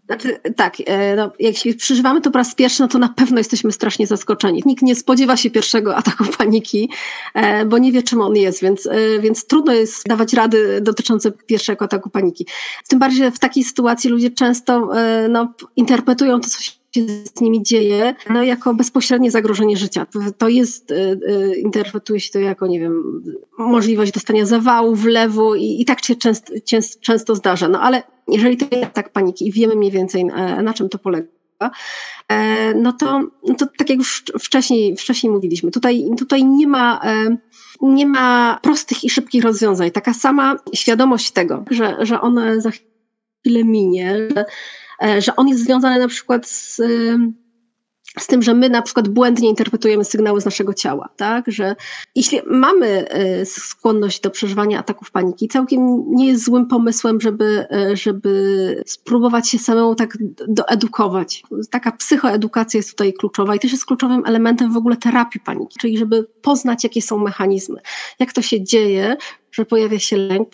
Znaczy, 0.06 0.40
tak, 0.56 0.76
e, 0.86 1.16
no, 1.16 1.32
jak 1.38 1.56
się 1.56 1.74
przeżywamy 1.74 2.20
to 2.20 2.30
po 2.30 2.38
raz 2.38 2.54
pierwszy, 2.54 2.82
no 2.82 2.88
to 2.88 2.98
na 2.98 3.08
pewno 3.08 3.38
jesteśmy 3.38 3.72
strasznie 3.72 4.06
zaskoczeni. 4.06 4.62
Nikt 4.66 4.82
nie 4.82 4.96
spodziewa 4.96 5.36
się 5.36 5.50
pierwszego 5.50 5.96
ataku 6.00 6.24
paniki, 6.38 6.90
e, 7.34 7.64
bo 7.64 7.78
nie 7.78 7.92
wie, 7.92 8.02
czym 8.02 8.20
on 8.20 8.36
jest, 8.36 8.62
więc, 8.62 8.86
e, 8.86 9.18
więc 9.20 9.46
trudno 9.46 9.72
jest 9.72 10.08
dawać 10.08 10.32
rady 10.32 10.80
dotyczące 10.80 11.32
pierwszego 11.32 11.84
ataku 11.84 12.10
paniki. 12.10 12.46
Tym 12.88 12.98
bardziej, 12.98 13.18
że 13.18 13.30
w 13.30 13.38
takiej 13.38 13.64
sytuacji 13.64 14.10
ludzie 14.10 14.30
często 14.30 14.90
no, 15.28 15.52
interpretują 15.76 16.40
to, 16.40 16.48
co 16.48 16.62
się 16.62 16.72
się 16.94 17.00
z 17.36 17.40
nimi 17.40 17.62
dzieje, 17.62 18.14
no 18.30 18.42
jako 18.42 18.74
bezpośrednie 18.74 19.30
zagrożenie 19.30 19.76
życia. 19.76 20.06
To 20.38 20.48
jest, 20.48 20.90
y, 20.90 20.94
y, 20.94 21.56
interpretuje 21.56 22.20
się 22.20 22.32
to 22.32 22.38
jako, 22.38 22.66
nie 22.66 22.80
wiem, 22.80 23.22
możliwość 23.58 24.12
dostania 24.12 24.46
zawału, 24.46 24.94
wlewu 24.94 25.54
i, 25.54 25.80
i 25.80 25.84
tak 25.84 26.04
się 26.04 26.16
często, 26.16 26.52
często 27.00 27.34
zdarza. 27.34 27.68
No 27.68 27.80
ale 27.80 28.02
jeżeli 28.28 28.56
to 28.56 28.76
jest 28.76 28.92
tak 28.92 29.12
paniki 29.12 29.48
i 29.48 29.52
wiemy 29.52 29.76
mniej 29.76 29.90
więcej 29.90 30.22
e, 30.22 30.62
na 30.62 30.74
czym 30.74 30.88
to 30.88 30.98
polega, 30.98 31.26
e, 32.28 32.74
no 32.74 32.92
to, 32.92 33.20
no 33.48 33.54
to 33.54 33.66
tak 33.78 33.90
jak 33.90 33.98
już 33.98 34.24
wcześniej, 34.40 34.96
wcześniej 34.96 35.32
mówiliśmy, 35.32 35.70
tutaj, 35.70 36.04
tutaj 36.18 36.44
nie 36.44 36.66
ma 36.66 37.00
e, 37.04 37.36
nie 37.82 38.06
ma 38.06 38.58
prostych 38.62 39.04
i 39.04 39.10
szybkich 39.10 39.44
rozwiązań. 39.44 39.90
Taka 39.90 40.14
sama 40.14 40.56
świadomość 40.74 41.30
tego, 41.30 41.64
że, 41.70 41.96
że 42.00 42.20
one 42.20 42.60
za 42.60 42.70
chwilę 42.70 43.64
minie, 43.64 44.28
że 44.36 44.44
że 45.18 45.36
on 45.36 45.48
jest 45.48 45.64
związany 45.64 45.98
na 45.98 46.08
przykład 46.08 46.48
z, 46.48 46.80
z 48.18 48.26
tym, 48.26 48.42
że 48.42 48.54
my 48.54 48.68
na 48.68 48.82
przykład 48.82 49.08
błędnie 49.08 49.48
interpretujemy 49.48 50.04
sygnały 50.04 50.40
z 50.40 50.44
naszego 50.44 50.74
ciała, 50.74 51.08
tak? 51.16 51.44
Że 51.48 51.76
jeśli 52.14 52.40
mamy 52.46 53.08
e, 53.08 53.46
skłonność 53.46 54.20
do 54.20 54.30
przeżywania 54.30 54.78
ataków 54.78 55.10
paniki, 55.10 55.48
całkiem 55.48 56.04
nie 56.10 56.26
jest 56.26 56.44
złym 56.44 56.66
pomysłem, 56.66 57.20
żeby, 57.20 57.66
e, 57.70 57.96
żeby 57.96 58.82
spróbować 58.86 59.48
się 59.48 59.58
samemu 59.58 59.94
tak 59.94 60.18
doedukować. 60.48 61.42
Taka 61.70 61.92
psychoedukacja 61.92 62.78
jest 62.78 62.90
tutaj 62.90 63.12
kluczowa 63.12 63.54
i 63.54 63.58
też 63.58 63.72
jest 63.72 63.86
kluczowym 63.86 64.22
elementem 64.26 64.72
w 64.72 64.76
ogóle 64.76 64.96
terapii 64.96 65.40
paniki, 65.40 65.78
czyli 65.80 65.98
żeby 65.98 66.26
poznać, 66.42 66.84
jakie 66.84 67.02
są 67.02 67.18
mechanizmy, 67.18 67.80
jak 68.18 68.32
to 68.32 68.42
się 68.42 68.64
dzieje, 68.64 69.16
że 69.54 69.64
pojawia 69.64 69.98
się 69.98 70.16
lęk, 70.16 70.48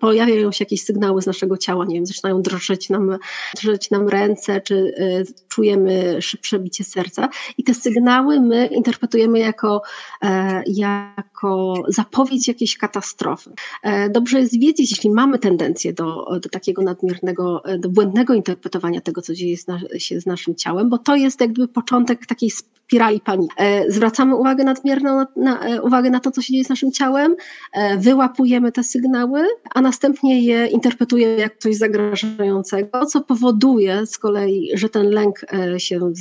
pojawiają 0.00 0.52
się 0.52 0.64
jakieś 0.64 0.82
sygnały 0.82 1.22
z 1.22 1.26
naszego 1.26 1.56
ciała, 1.56 1.84
nie 1.84 1.94
wiem, 1.94 2.06
zaczynają 2.06 2.42
drżeć 2.42 2.90
nam, 2.90 3.18
drżeć 3.56 3.90
nam 3.90 4.08
ręce, 4.08 4.60
czy 4.60 4.74
y, 4.74 5.24
czujemy 5.48 6.22
szybsze 6.22 6.58
bicie 6.58 6.84
serca 6.84 7.28
i 7.58 7.64
te 7.64 7.74
sygnały 7.74 8.40
my 8.40 8.66
interpretujemy 8.66 9.38
jako, 9.38 9.82
e, 10.22 10.62
jako 10.66 11.74
zapowiedź 11.88 12.48
jakiejś 12.48 12.76
katastrofy. 12.76 13.50
E, 13.82 14.10
dobrze 14.10 14.40
jest 14.40 14.60
wiedzieć, 14.60 14.90
jeśli 14.90 15.10
mamy 15.10 15.38
tendencję 15.38 15.92
do, 15.92 16.38
do 16.42 16.48
takiego 16.48 16.82
nadmiernego, 16.82 17.62
do 17.78 17.88
błędnego 17.88 18.34
interpretowania 18.34 19.00
tego, 19.00 19.22
co 19.22 19.34
dzieje 19.34 19.56
się 19.98 20.20
z 20.20 20.26
naszym 20.26 20.54
ciałem, 20.54 20.88
bo 20.88 20.98
to 20.98 21.16
jest 21.16 21.40
jakby 21.40 21.68
początek 21.68 22.26
takiej 22.26 22.50
spirali 22.86 23.20
paniki. 23.20 23.54
E, 23.56 23.90
zwracamy 23.92 24.36
uwagę 24.36 24.64
nadmierną 24.64 25.16
na, 25.16 25.26
na, 25.36 25.60
e, 25.60 25.82
uwagę 25.82 26.10
na 26.10 26.20
to, 26.20 26.30
co 26.30 26.42
się 26.42 26.52
dzieje 26.52 26.64
z 26.64 26.68
naszym 26.68 26.92
ciałem, 26.92 27.36
e, 27.72 27.98
wyłapujemy 28.16 28.72
te 28.72 28.84
sygnały, 28.84 29.46
a 29.74 29.80
następnie 29.80 30.42
je 30.42 30.66
interpretujemy 30.66 31.36
jak 31.36 31.58
coś 31.58 31.76
zagrażającego, 31.76 33.06
co 33.06 33.20
powoduje 33.20 34.06
z 34.06 34.18
kolei, 34.18 34.70
że 34.74 34.88
ten 34.88 35.10
lęk 35.10 35.40
się 35.78 36.12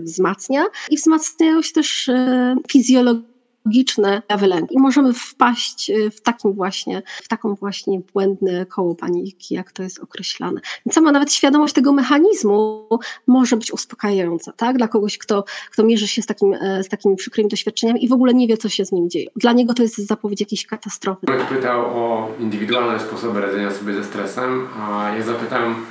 wzmacnia. 0.00 0.64
I 0.90 0.96
wzmacniają 0.96 1.62
się 1.62 1.72
też 1.72 2.10
fizjologicznie 2.70 3.31
logiczne 3.64 4.22
wylęk. 4.38 4.72
I 4.72 4.78
możemy 4.78 5.12
wpaść 5.12 5.90
y, 5.90 6.10
w 6.10 6.20
takim 6.20 6.52
właśnie, 6.52 7.02
w 7.22 7.28
taką 7.28 7.54
właśnie 7.54 8.00
błędne 8.12 8.66
koło 8.66 8.94
paniki, 8.94 9.54
jak 9.54 9.72
to 9.72 9.82
jest 9.82 9.98
określane. 9.98 10.60
Więc 10.86 10.94
sama 10.94 11.12
nawet 11.12 11.32
świadomość 11.32 11.74
tego 11.74 11.92
mechanizmu 11.92 12.88
może 13.26 13.56
być 13.56 13.72
uspokajająca, 13.72 14.52
tak? 14.52 14.76
Dla 14.76 14.88
kogoś, 14.88 15.18
kto, 15.18 15.44
kto 15.70 15.84
mierzy 15.84 16.08
się 16.08 16.22
z, 16.22 16.26
takim, 16.26 16.54
e, 16.54 16.84
z 16.84 16.88
takimi 16.88 17.16
przykrymi 17.16 17.48
doświadczeniami 17.48 18.04
i 18.04 18.08
w 18.08 18.12
ogóle 18.12 18.34
nie 18.34 18.48
wie, 18.48 18.56
co 18.56 18.68
się 18.68 18.84
z 18.84 18.92
nim 18.92 19.10
dzieje. 19.10 19.30
Dla 19.36 19.52
niego 19.52 19.74
to 19.74 19.82
jest 19.82 19.96
zapowiedź 19.96 20.40
jakiejś 20.40 20.66
katastrofy. 20.66 21.26
Ktoś 21.26 21.42
pytał 21.42 21.80
o 21.80 22.28
indywidualne 22.40 23.00
sposoby 23.00 23.40
radzenia 23.40 23.70
sobie 23.70 23.94
ze 23.94 24.04
stresem, 24.04 24.68
a 24.80 25.14
ja 25.16 25.22
zapytam, 25.22 25.86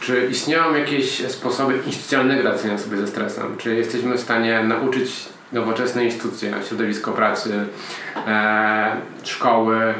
czy 0.00 0.28
istnieją 0.30 0.74
jakieś 0.74 1.30
sposoby 1.30 1.76
instytucjonalnego 1.86 2.42
radzenia 2.42 2.78
sobie 2.78 2.96
ze 2.96 3.06
stresem? 3.06 3.56
Czy 3.58 3.74
jesteśmy 3.74 4.16
w 4.16 4.20
stanie 4.20 4.62
nauczyć 4.62 5.35
nowoczesne 5.52 6.04
instytucje, 6.04 6.54
środowisko 6.68 7.12
pracy, 7.12 7.66
e, 8.26 8.96
szkoły, 9.22 9.94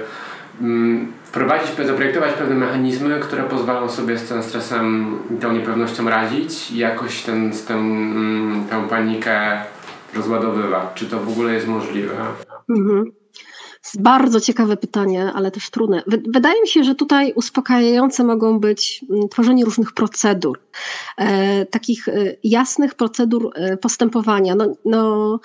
mm, 0.60 1.12
wprowadzić, 1.24 1.86
zaprojektować 1.86 2.32
pewne 2.32 2.54
mechanizmy, 2.54 3.20
które 3.20 3.42
pozwolą 3.42 3.88
sobie 3.88 4.18
z 4.18 4.28
tym 4.28 4.42
stresem 4.42 5.18
i 5.36 5.40
tą 5.40 5.52
niepewnością 5.52 6.10
radzić 6.10 6.70
i 6.70 6.78
jakoś 6.78 7.22
ten, 7.22 7.52
tym, 7.52 7.78
mm, 7.78 8.64
tę 8.64 8.88
panikę 8.88 9.62
rozładowywać. 10.14 10.84
Czy 10.94 11.06
to 11.06 11.20
w 11.20 11.28
ogóle 11.28 11.52
jest 11.52 11.68
możliwe? 11.68 12.14
Mhm. 12.68 13.12
Bardzo 13.94 14.40
ciekawe 14.40 14.76
pytanie, 14.76 15.32
ale 15.34 15.50
też 15.50 15.70
trudne. 15.70 16.02
Wydaje 16.06 16.60
mi 16.60 16.68
się, 16.68 16.84
że 16.84 16.94
tutaj 16.94 17.32
uspokajające 17.32 18.24
mogą 18.24 18.60
być 18.60 19.04
mm, 19.10 19.28
tworzenie 19.28 19.64
różnych 19.64 19.92
procedur, 19.92 20.60
e, 21.16 21.66
takich 21.66 22.08
e, 22.08 22.12
jasnych 22.44 22.94
procedur 22.94 23.50
e, 23.54 23.76
postępowania. 23.76 24.54
No, 24.54 24.66
no, 24.84 25.40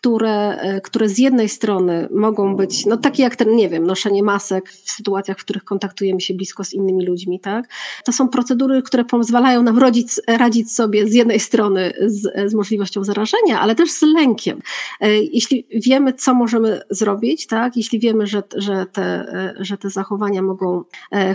które, 0.00 0.56
e, 0.56 0.80
które 0.80 1.08
z 1.08 1.18
jednej 1.18 1.48
strony 1.48 2.08
mogą 2.14 2.56
być, 2.56 2.86
no 2.86 2.96
takie 2.96 3.22
jak 3.22 3.36
ten, 3.36 3.56
nie 3.56 3.68
wiem, 3.68 3.86
noszenie 3.86 4.22
masek 4.22 4.70
w 4.70 4.90
sytuacjach, 4.90 5.38
w 5.38 5.44
których 5.44 5.64
kontaktujemy 5.64 6.20
się 6.20 6.34
blisko 6.34 6.64
z 6.64 6.72
innymi 6.72 7.06
ludźmi, 7.06 7.40
tak? 7.40 7.68
To 8.04 8.12
są 8.12 8.28
procedury, 8.28 8.82
które 8.82 9.04
pozwalają 9.04 9.62
nam 9.62 9.78
rodzić, 9.78 10.08
radzić 10.28 10.72
sobie 10.72 11.06
z 11.06 11.14
jednej 11.14 11.40
strony 11.40 11.92
z, 12.06 12.50
z 12.50 12.54
możliwością 12.54 13.04
zarażenia, 13.04 13.60
ale 13.60 13.74
też 13.74 13.90
z 13.90 14.02
lękiem. 14.02 14.62
E, 15.00 15.14
jeśli 15.14 15.66
wiemy, 15.70 16.12
co 16.12 16.34
możemy 16.34 16.80
zrobić, 16.90 17.46
tak? 17.46 17.76
Jeśli 17.76 18.00
wiemy, 18.00 18.26
że, 18.26 18.42
że, 18.56 18.86
te, 18.92 19.02
e, 19.02 19.54
że 19.60 19.78
te 19.78 19.90
zachowania 19.90 20.42
mogą 20.42 20.84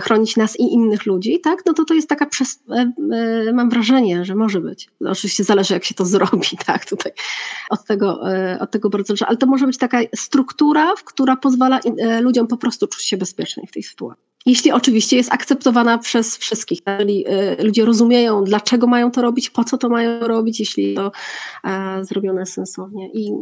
chronić 0.02 0.36
nas 0.36 0.60
i 0.60 0.62
innych 0.62 1.06
ludzi, 1.06 1.40
tak? 1.40 1.62
No 1.66 1.72
to 1.72 1.84
to 1.84 1.94
jest 1.94 2.08
taka, 2.08 2.26
przez, 2.26 2.62
mam 3.54 3.70
wrażenie, 3.70 4.24
że 4.24 4.34
może 4.34 4.60
być. 4.60 4.88
No 5.00 5.10
oczywiście 5.10 5.44
zależy, 5.44 5.74
jak 5.74 5.84
się 5.84 5.94
to 5.94 6.04
zrobi, 6.04 6.48
tak? 6.66 6.86
Tutaj 6.86 7.12
od 7.70 7.84
tego 7.84 8.20
od 8.60 8.70
tego 8.70 8.90
bardzo 8.90 9.06
zależy, 9.06 9.24
ale 9.26 9.36
to 9.36 9.46
może 9.46 9.66
być 9.66 9.78
taka 9.78 9.98
struktura, 10.16 10.92
która 11.04 11.36
pozwala 11.36 11.80
e, 11.80 12.20
ludziom 12.20 12.46
po 12.46 12.56
prostu 12.56 12.86
czuć 12.86 13.04
się 13.04 13.16
bezpiecznie 13.16 13.66
w 13.66 13.72
tej 13.72 13.82
sytuacji. 13.82 14.24
Jeśli 14.46 14.72
oczywiście 14.72 15.16
jest 15.16 15.32
akceptowana 15.32 15.98
przez 15.98 16.36
wszystkich, 16.36 16.78
jeżeli 16.86 17.24
e, 17.26 17.64
ludzie 17.64 17.84
rozumieją, 17.84 18.44
dlaczego 18.44 18.86
mają 18.86 19.10
to 19.10 19.22
robić, 19.22 19.50
po 19.50 19.64
co 19.64 19.78
to 19.78 19.88
mają 19.88 20.20
robić, 20.20 20.60
jeśli 20.60 20.94
to 20.94 21.12
e, 21.64 22.04
zrobione 22.04 22.46
sensownie 22.46 23.10
i 23.12 23.32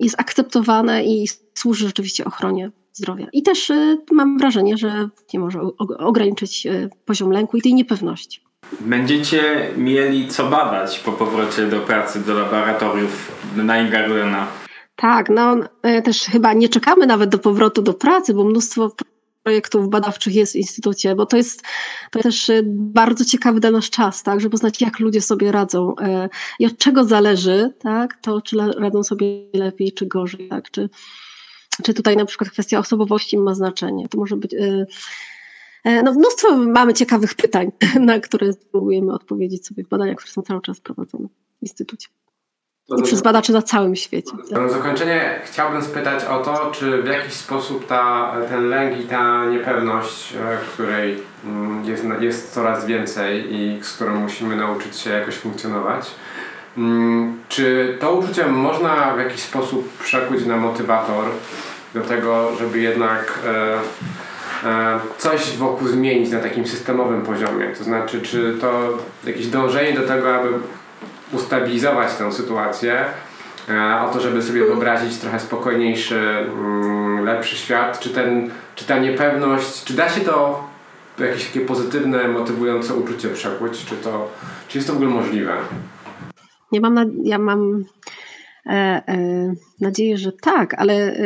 jest 0.00 0.20
akceptowane 0.20 1.04
i 1.04 1.28
służy 1.54 1.86
rzeczywiście 1.86 2.24
ochronie 2.24 2.70
zdrowia. 2.92 3.26
I 3.32 3.42
też 3.42 3.72
mam 4.12 4.38
wrażenie, 4.38 4.76
że 4.76 5.08
nie 5.34 5.40
może 5.40 5.60
ograniczyć 5.98 6.66
poziom 7.04 7.30
lęku 7.30 7.56
i 7.56 7.62
tej 7.62 7.74
niepewności. 7.74 8.49
Będziecie 8.80 9.70
mieli 9.76 10.28
co 10.28 10.46
badać 10.46 10.98
po 10.98 11.12
powrocie 11.12 11.66
do 11.66 11.80
pracy, 11.80 12.20
do 12.20 12.34
laboratoriów 12.34 13.32
Naingardena. 13.56 14.46
Tak, 14.96 15.28
no 15.28 15.56
e, 15.82 16.02
też 16.02 16.22
chyba 16.22 16.52
nie 16.52 16.68
czekamy 16.68 17.06
nawet 17.06 17.30
do 17.30 17.38
powrotu 17.38 17.82
do 17.82 17.94
pracy, 17.94 18.34
bo 18.34 18.44
mnóstwo 18.44 18.90
projektów 19.42 19.88
badawczych 19.88 20.34
jest 20.34 20.52
w 20.52 20.56
instytucie, 20.56 21.14
bo 21.14 21.26
to 21.26 21.36
jest, 21.36 21.62
to 22.10 22.18
jest 22.18 22.22
też 22.22 22.50
e, 22.50 22.62
bardzo 22.66 23.24
ciekawy 23.24 23.60
dla 23.60 23.70
nas 23.70 23.90
czas, 23.90 24.22
tak, 24.22 24.40
żeby 24.40 24.50
poznać, 24.50 24.80
jak 24.80 24.98
ludzie 24.98 25.20
sobie 25.20 25.52
radzą 25.52 25.96
e, 25.96 26.28
i 26.58 26.66
od 26.66 26.78
czego 26.78 27.04
zależy, 27.04 27.74
tak, 27.78 28.18
to 28.22 28.40
czy 28.40 28.56
radzą 28.78 29.02
sobie 29.02 29.26
lepiej, 29.54 29.92
czy 29.92 30.06
gorzej, 30.06 30.48
tak, 30.48 30.70
czy, 30.70 30.88
czy 31.84 31.94
tutaj 31.94 32.16
na 32.16 32.24
przykład 32.24 32.50
kwestia 32.50 32.78
osobowości 32.78 33.38
ma 33.38 33.54
znaczenie. 33.54 34.08
To 34.08 34.18
może 34.18 34.36
być 34.36 34.54
no, 35.84 36.12
mnóstwo 36.12 36.56
mamy 36.56 36.94
ciekawych 36.94 37.34
pytań, 37.34 37.72
na 38.00 38.20
które 38.20 38.52
spróbujemy 38.52 39.12
odpowiedzieć 39.12 39.66
sobie 39.66 39.84
w 39.84 39.88
badaniach, 39.88 40.16
które 40.16 40.32
są 40.32 40.42
cały 40.42 40.62
czas 40.62 40.80
prowadzone 40.80 41.28
w 41.28 41.62
Instytucie. 41.62 42.08
I 42.98 43.02
przez 43.02 43.22
badaczy 43.22 43.52
na 43.52 43.62
całym 43.62 43.96
świecie. 43.96 44.32
Na 44.50 44.68
zakończenie 44.68 45.40
chciałbym 45.44 45.82
spytać 45.82 46.24
o 46.24 46.38
to, 46.38 46.70
czy 46.70 47.02
w 47.02 47.06
jakiś 47.06 47.32
sposób 47.32 47.86
ta, 47.86 48.32
ten 48.48 48.68
lęk 48.68 49.00
i 49.00 49.04
ta 49.04 49.46
niepewność, 49.46 50.32
e, 50.32 50.58
której 50.72 51.18
mm, 51.44 51.84
jest, 51.84 52.04
jest 52.20 52.54
coraz 52.54 52.86
więcej 52.86 53.54
i 53.54 53.78
z 53.82 53.92
którą 53.92 54.20
musimy 54.20 54.56
nauczyć 54.56 54.96
się 54.96 55.10
jakoś 55.10 55.34
funkcjonować, 55.34 56.10
mm, 56.76 57.38
czy 57.48 57.96
to 58.00 58.14
uczucie 58.14 58.46
można 58.46 59.14
w 59.14 59.18
jakiś 59.18 59.40
sposób 59.40 59.98
przekuć 59.98 60.46
na 60.46 60.56
motywator 60.56 61.24
do 61.94 62.00
tego, 62.00 62.56
żeby 62.56 62.80
jednak 62.80 63.38
e, 63.46 63.78
E, 63.80 64.29
coś 65.18 65.56
wokół 65.56 65.88
zmienić 65.88 66.30
na 66.30 66.40
takim 66.40 66.66
systemowym 66.66 67.22
poziomie. 67.22 67.66
To 67.78 67.84
znaczy, 67.84 68.22
czy 68.22 68.54
to 68.60 68.98
jakieś 69.24 69.46
dążenie 69.46 69.92
do 69.92 70.06
tego, 70.06 70.34
aby 70.34 70.48
ustabilizować 71.32 72.14
tę 72.14 72.32
sytuację, 72.32 73.04
e, 73.68 74.00
o 74.00 74.12
to, 74.12 74.20
żeby 74.20 74.42
sobie 74.42 74.64
wyobrazić 74.64 75.18
trochę 75.18 75.40
spokojniejszy, 75.40 76.18
mm, 76.18 77.24
lepszy 77.24 77.56
świat, 77.56 78.00
czy, 78.00 78.10
ten, 78.10 78.50
czy 78.74 78.84
ta 78.84 78.98
niepewność, 78.98 79.84
czy 79.84 79.94
da 79.94 80.08
się 80.08 80.20
to 80.20 80.64
jakieś 81.18 81.46
takie 81.46 81.60
pozytywne, 81.60 82.28
motywujące 82.28 82.94
uczucie 82.94 83.28
przekuć, 83.28 83.84
czy, 83.84 83.96
to, 83.96 84.30
czy 84.68 84.78
jest 84.78 84.88
to 84.88 84.94
w 84.94 84.96
ogóle 84.96 85.10
możliwe? 85.10 85.56
Ja 86.72 86.80
mam, 86.80 86.94
na, 86.94 87.04
ja 87.24 87.38
mam 87.38 87.84
e, 88.66 88.70
e, 88.72 89.54
nadzieję, 89.80 90.18
że 90.18 90.32
tak, 90.32 90.74
ale 90.74 90.94
e, 90.94 91.22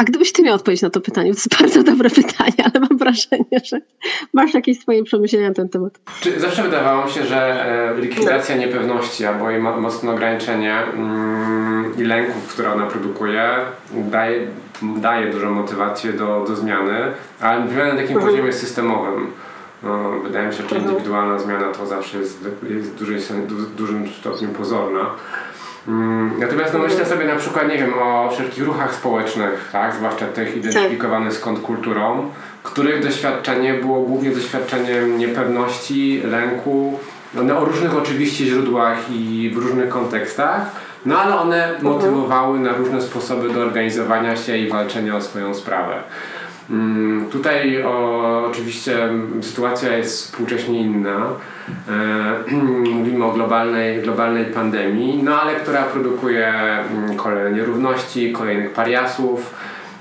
a 0.00 0.04
gdybyś 0.04 0.32
ty 0.32 0.42
miał 0.42 0.54
odpowiedzieć 0.54 0.82
na 0.82 0.90
to 0.90 1.00
pytanie, 1.00 1.30
to 1.30 1.36
jest 1.36 1.56
bardzo 1.60 1.82
dobre 1.82 2.10
pytanie, 2.10 2.54
ale 2.64 2.86
mam 2.88 2.98
wrażenie, 2.98 3.60
że 3.64 3.80
masz 4.32 4.54
jakieś 4.54 4.80
swoje 4.80 5.04
przemyślenia 5.04 5.48
na 5.48 5.54
ten 5.54 5.68
temat. 5.68 6.00
Czy 6.20 6.40
zawsze 6.40 6.62
wydawało 6.62 7.04
mi 7.04 7.10
się, 7.10 7.26
że 7.26 7.66
e, 7.96 8.00
likwidacja 8.00 8.56
no. 8.56 8.60
niepewności 8.60 9.26
albo 9.26 9.50
jej 9.50 9.60
mocne 9.60 10.10
ograniczenie 10.10 10.74
mm, 10.74 11.94
i 11.98 12.02
lęków, 12.02 12.48
które 12.48 12.72
ona 12.72 12.86
produkuje, 12.86 13.50
daje, 13.92 14.46
daje 14.82 15.32
dużą 15.32 15.50
motywację 15.50 16.12
do, 16.12 16.44
do 16.48 16.56
zmiany, 16.56 16.98
ale 17.40 17.60
mówimy 17.60 17.84
na 17.84 17.96
takim 17.96 18.16
mhm. 18.16 18.26
poziomie 18.26 18.52
systemowym. 18.52 19.26
No, 19.82 20.10
wydaje 20.24 20.46
mi 20.46 20.52
się, 20.52 20.58
że 20.58 20.64
mhm. 20.64 20.82
indywidualna 20.82 21.38
zmiana 21.38 21.72
to 21.72 21.86
zawsze 21.86 22.18
jest, 22.18 22.44
jest 22.70 22.90
w 22.90 22.98
dużym, 22.98 23.46
dużym 23.76 24.08
stopniu 24.08 24.48
pozorna. 24.48 25.06
Mm, 25.88 26.32
natomiast 26.38 26.74
no 26.74 26.78
myślę 26.78 27.06
sobie 27.06 27.24
na 27.24 27.36
przykład, 27.36 27.68
nie 27.68 27.78
wiem, 27.78 27.94
o 28.02 28.30
wszelkich 28.30 28.64
ruchach 28.64 28.94
społecznych, 28.94 29.68
tak, 29.72 29.94
zwłaszcza 29.94 30.26
tych 30.26 30.56
identyfikowanych 30.56 31.32
z 31.32 31.40
kontrkulturą, 31.40 32.30
których 32.62 33.02
doświadczenie 33.02 33.74
było 33.74 34.00
głównie 34.00 34.30
doświadczeniem 34.30 35.18
niepewności, 35.18 36.22
lęku, 36.24 36.98
one 37.40 37.58
o 37.58 37.64
różnych 37.64 37.96
oczywiście 37.96 38.44
źródłach 38.44 38.98
i 39.10 39.50
w 39.54 39.58
różnych 39.58 39.88
kontekstach, 39.88 40.60
no 41.06 41.18
ale 41.18 41.38
one 41.38 41.64
mhm. 41.64 41.84
motywowały 41.84 42.58
na 42.58 42.72
różne 42.72 43.02
sposoby 43.02 43.50
do 43.50 43.60
organizowania 43.60 44.36
się 44.36 44.56
i 44.56 44.68
walczenia 44.68 45.16
o 45.16 45.20
swoją 45.20 45.54
sprawę. 45.54 46.02
Mm, 46.70 47.26
tutaj 47.30 47.82
o, 47.82 48.44
oczywiście 48.50 49.08
sytuacja 49.40 49.96
jest 49.96 50.24
współcześnie 50.24 50.80
inna. 50.80 51.26
E, 51.88 52.54
mówimy 52.94 53.24
o 53.24 53.32
globalnej, 53.32 54.02
globalnej 54.02 54.44
pandemii, 54.44 55.22
no 55.22 55.40
ale 55.40 55.54
która 55.54 55.82
produkuje 55.82 56.48
mm, 56.48 57.16
kolejne 57.16 57.52
nierówności, 57.52 58.32
kolejnych 58.32 58.70
pariasów. 58.70 59.54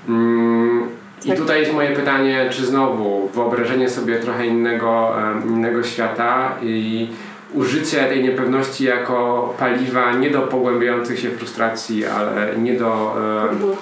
Mm, 0.10 0.82
I 1.26 1.30
tak. 1.30 1.38
tutaj 1.38 1.60
jest 1.60 1.74
moje 1.74 1.90
pytanie, 1.90 2.48
czy 2.52 2.66
znowu 2.66 3.30
wyobrażenie 3.34 3.90
sobie 3.90 4.20
trochę 4.20 4.46
innego, 4.46 5.14
innego 5.46 5.84
świata 5.84 6.56
i 6.62 7.08
użycie 7.54 7.98
tej 7.98 8.24
niepewności 8.24 8.84
jako 8.84 9.54
paliwa 9.60 10.14
nie 10.14 10.30
do 10.30 10.42
pogłębiających 10.42 11.20
się 11.20 11.30
frustracji, 11.30 12.06
ale 12.06 12.58
nie 12.58 12.74
do 12.74 13.16
mhm 13.52 13.74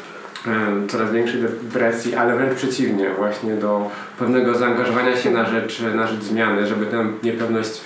coraz 0.87 1.11
większej 1.11 1.41
depresji, 1.41 2.15
ale 2.15 2.35
wręcz 2.35 2.53
przeciwnie, 2.53 3.09
właśnie 3.17 3.53
do 3.53 3.91
pewnego 4.19 4.55
zaangażowania 4.55 5.17
się 5.17 5.31
na 5.31 5.45
rzecz, 5.45 5.81
na 5.95 6.07
rzecz 6.07 6.21
zmiany, 6.21 6.67
żeby 6.67 6.85
tę 6.85 7.05
niepewność 7.23 7.81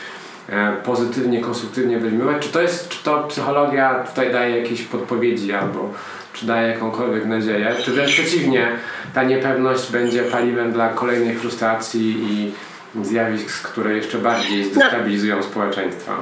e, 0.49 0.73
pozytywnie, 0.83 1.41
konstruktywnie 1.41 1.99
wyeliminować. 1.99 2.45
Czy 2.45 2.49
to 2.49 2.61
jest, 2.61 2.89
czy 2.89 3.03
to 3.03 3.23
psychologia 3.23 4.03
tutaj 4.03 4.31
daje 4.31 4.59
jakieś 4.59 4.81
podpowiedzi 4.81 5.53
albo 5.53 5.93
czy 6.33 6.45
daje 6.45 6.67
jakąkolwiek 6.67 7.25
nadzieję, 7.25 7.75
czy 7.83 7.91
wręcz 7.91 8.11
przeciwnie, 8.11 8.67
ta 9.13 9.23
niepewność 9.23 9.91
będzie 9.91 10.23
paliwem 10.23 10.71
dla 10.71 10.89
kolejnej 10.89 11.35
frustracji 11.35 12.15
i 12.29 12.51
zjawisk, 13.03 13.71
które 13.71 13.95
jeszcze 13.95 14.17
bardziej 14.17 14.65
zdestabilizują 14.65 15.35
no. 15.35 15.43
społeczeństwa. 15.43 16.13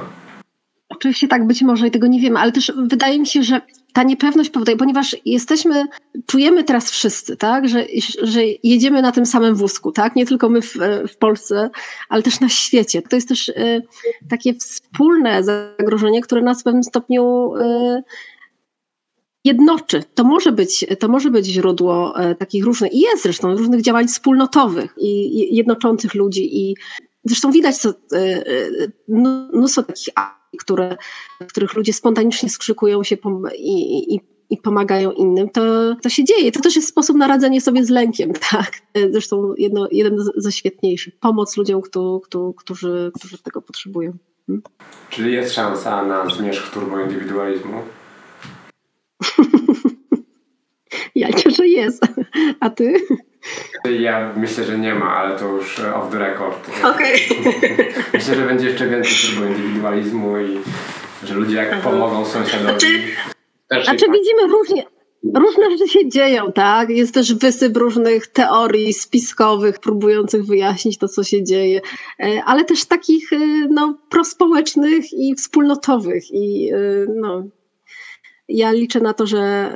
Oczywiście 0.88 1.28
tak 1.28 1.46
być 1.46 1.62
może 1.62 1.86
i 1.86 1.90
tego 1.90 2.06
nie 2.06 2.20
wiemy, 2.20 2.38
ale 2.38 2.52
też 2.52 2.72
wydaje 2.88 3.18
mi 3.18 3.26
się, 3.26 3.42
że 3.42 3.60
ta 3.92 4.02
niepewność 4.02 4.50
powoduje, 4.50 4.76
ponieważ 4.76 5.16
jesteśmy, 5.24 5.84
czujemy 6.26 6.64
teraz 6.64 6.90
wszyscy, 6.90 7.36
tak, 7.36 7.68
że, 7.68 7.86
że 8.22 8.40
jedziemy 8.62 9.02
na 9.02 9.12
tym 9.12 9.26
samym 9.26 9.54
wózku, 9.54 9.92
tak, 9.92 10.16
nie 10.16 10.26
tylko 10.26 10.48
my 10.48 10.62
w, 10.62 10.74
w 11.12 11.16
Polsce, 11.16 11.70
ale 12.08 12.22
też 12.22 12.40
na 12.40 12.48
świecie. 12.48 13.02
To 13.02 13.16
jest 13.16 13.28
też 13.28 13.48
y, 13.48 13.82
takie 14.28 14.54
wspólne 14.54 15.44
zagrożenie, 15.44 16.20
które 16.20 16.42
nas 16.42 16.60
w 16.60 16.64
pewnym 16.64 16.84
stopniu 16.84 17.54
y, 17.56 18.02
jednoczy. 19.44 20.02
To 20.14 20.24
może 20.24 20.52
być, 20.52 20.86
to 20.98 21.08
może 21.08 21.30
być 21.30 21.46
źródło 21.46 22.22
y, 22.30 22.34
takich 22.34 22.64
różnych, 22.64 22.92
i 22.92 23.00
jest 23.00 23.22
zresztą, 23.22 23.56
różnych 23.56 23.82
działań 23.82 24.08
wspólnotowych 24.08 24.94
i 24.98 25.56
jednoczących 25.56 26.14
ludzi 26.14 26.58
i 26.60 26.76
zresztą 27.24 27.50
widać 27.50 27.76
co, 27.76 27.92
mnóstwo 29.52 29.82
takich 29.82 30.14
które, 30.58 30.96
których 31.48 31.74
ludzie 31.74 31.92
spontanicznie 31.92 32.48
skrzykują 32.48 33.04
się 33.04 33.16
i, 33.56 34.14
i, 34.14 34.20
i 34.50 34.56
pomagają 34.56 35.12
innym, 35.12 35.48
to, 35.48 35.94
to 36.02 36.08
się 36.08 36.24
dzieje. 36.24 36.52
To 36.52 36.60
też 36.60 36.76
jest 36.76 36.88
sposób 36.88 37.16
na 37.16 37.26
radzenie 37.26 37.60
sobie 37.60 37.84
z 37.84 37.90
lękiem, 37.90 38.32
tak? 38.50 38.72
Zresztą 39.10 39.54
jedno, 39.58 39.88
jeden 39.90 40.16
ze 40.36 40.52
świetniejszych. 40.52 41.18
Pomoc 41.18 41.56
ludziom, 41.56 41.82
kto, 41.82 42.20
kto, 42.24 42.52
którzy, 42.56 43.12
którzy 43.14 43.38
tego 43.38 43.62
potrzebują. 43.62 44.12
Hmm? 44.46 44.62
Czyli 45.10 45.32
jest 45.32 45.54
szansa 45.54 46.04
na 46.04 46.28
zmierzch 46.28 46.70
turboindywidualizmu? 46.70 47.82
ja 51.14 51.28
myślę, 51.28 51.50
że 51.50 51.66
jest. 51.66 52.06
A 52.60 52.70
ty? 52.70 52.94
Ja 54.00 54.32
myślę, 54.36 54.64
że 54.64 54.78
nie 54.78 54.94
ma, 54.94 55.16
ale 55.16 55.38
to 55.38 55.48
już 55.48 55.80
off 55.80 56.12
the 56.12 56.18
record. 56.18 56.70
Okej. 56.84 57.20
Okay. 57.40 57.94
Myślę, 58.14 58.34
że 58.34 58.46
będzie 58.46 58.66
jeszcze 58.66 58.86
więcej 58.86 59.12
turboindywidualizmu 59.12 60.38
i 60.38 60.60
że 61.24 61.34
ludzie 61.34 61.56
jak 61.56 61.72
Aha. 61.72 61.90
pomogą 61.90 62.24
sąsiadowi... 62.24 62.70
Znaczy, 62.70 63.84
znaczy 63.84 64.06
tak. 64.06 64.12
widzimy 64.12 64.46
różnie, 64.48 64.84
Różne 65.34 65.70
rzeczy 65.70 65.88
się 65.88 66.08
dzieją, 66.08 66.52
tak? 66.52 66.90
Jest 66.90 67.14
też 67.14 67.34
wysyp 67.34 67.76
różnych 67.76 68.26
teorii 68.26 68.92
spiskowych, 68.92 69.78
próbujących 69.78 70.46
wyjaśnić 70.46 70.98
to, 70.98 71.08
co 71.08 71.24
się 71.24 71.44
dzieje, 71.44 71.80
e, 72.20 72.44
ale 72.44 72.64
też 72.64 72.84
takich 72.84 73.32
e, 73.32 73.36
no, 73.70 73.98
prospołecznych 74.10 75.12
i 75.12 75.34
wspólnotowych. 75.34 76.30
I 76.30 76.70
e, 76.72 76.76
no, 77.16 77.44
ja 78.48 78.72
liczę 78.72 79.00
na 79.00 79.14
to, 79.14 79.26
że, 79.26 79.72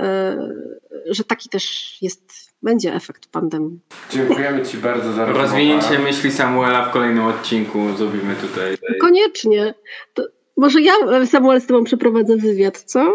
że 1.10 1.24
taki 1.24 1.48
też 1.48 1.96
jest 2.02 2.43
będzie 2.64 2.94
efekt 2.94 3.26
pandemii. 3.26 3.80
Dziękujemy 4.10 4.66
Ci 4.66 4.76
bardzo 4.76 5.12
za 5.12 5.24
rozmowę. 5.24 5.42
Rozwinięcie 5.42 5.98
myśli 5.98 6.30
Samuela 6.30 6.84
w 6.84 6.92
kolejnym 6.92 7.24
odcinku 7.24 7.78
zrobimy 7.96 8.34
tutaj. 8.36 8.76
Koniecznie. 9.00 9.74
To 10.14 10.22
może 10.56 10.80
ja, 10.80 10.92
Samuel, 11.26 11.60
z 11.60 11.66
Tobą 11.66 11.84
przeprowadzę 11.84 12.36
wywiad, 12.36 12.82
co? 12.82 13.12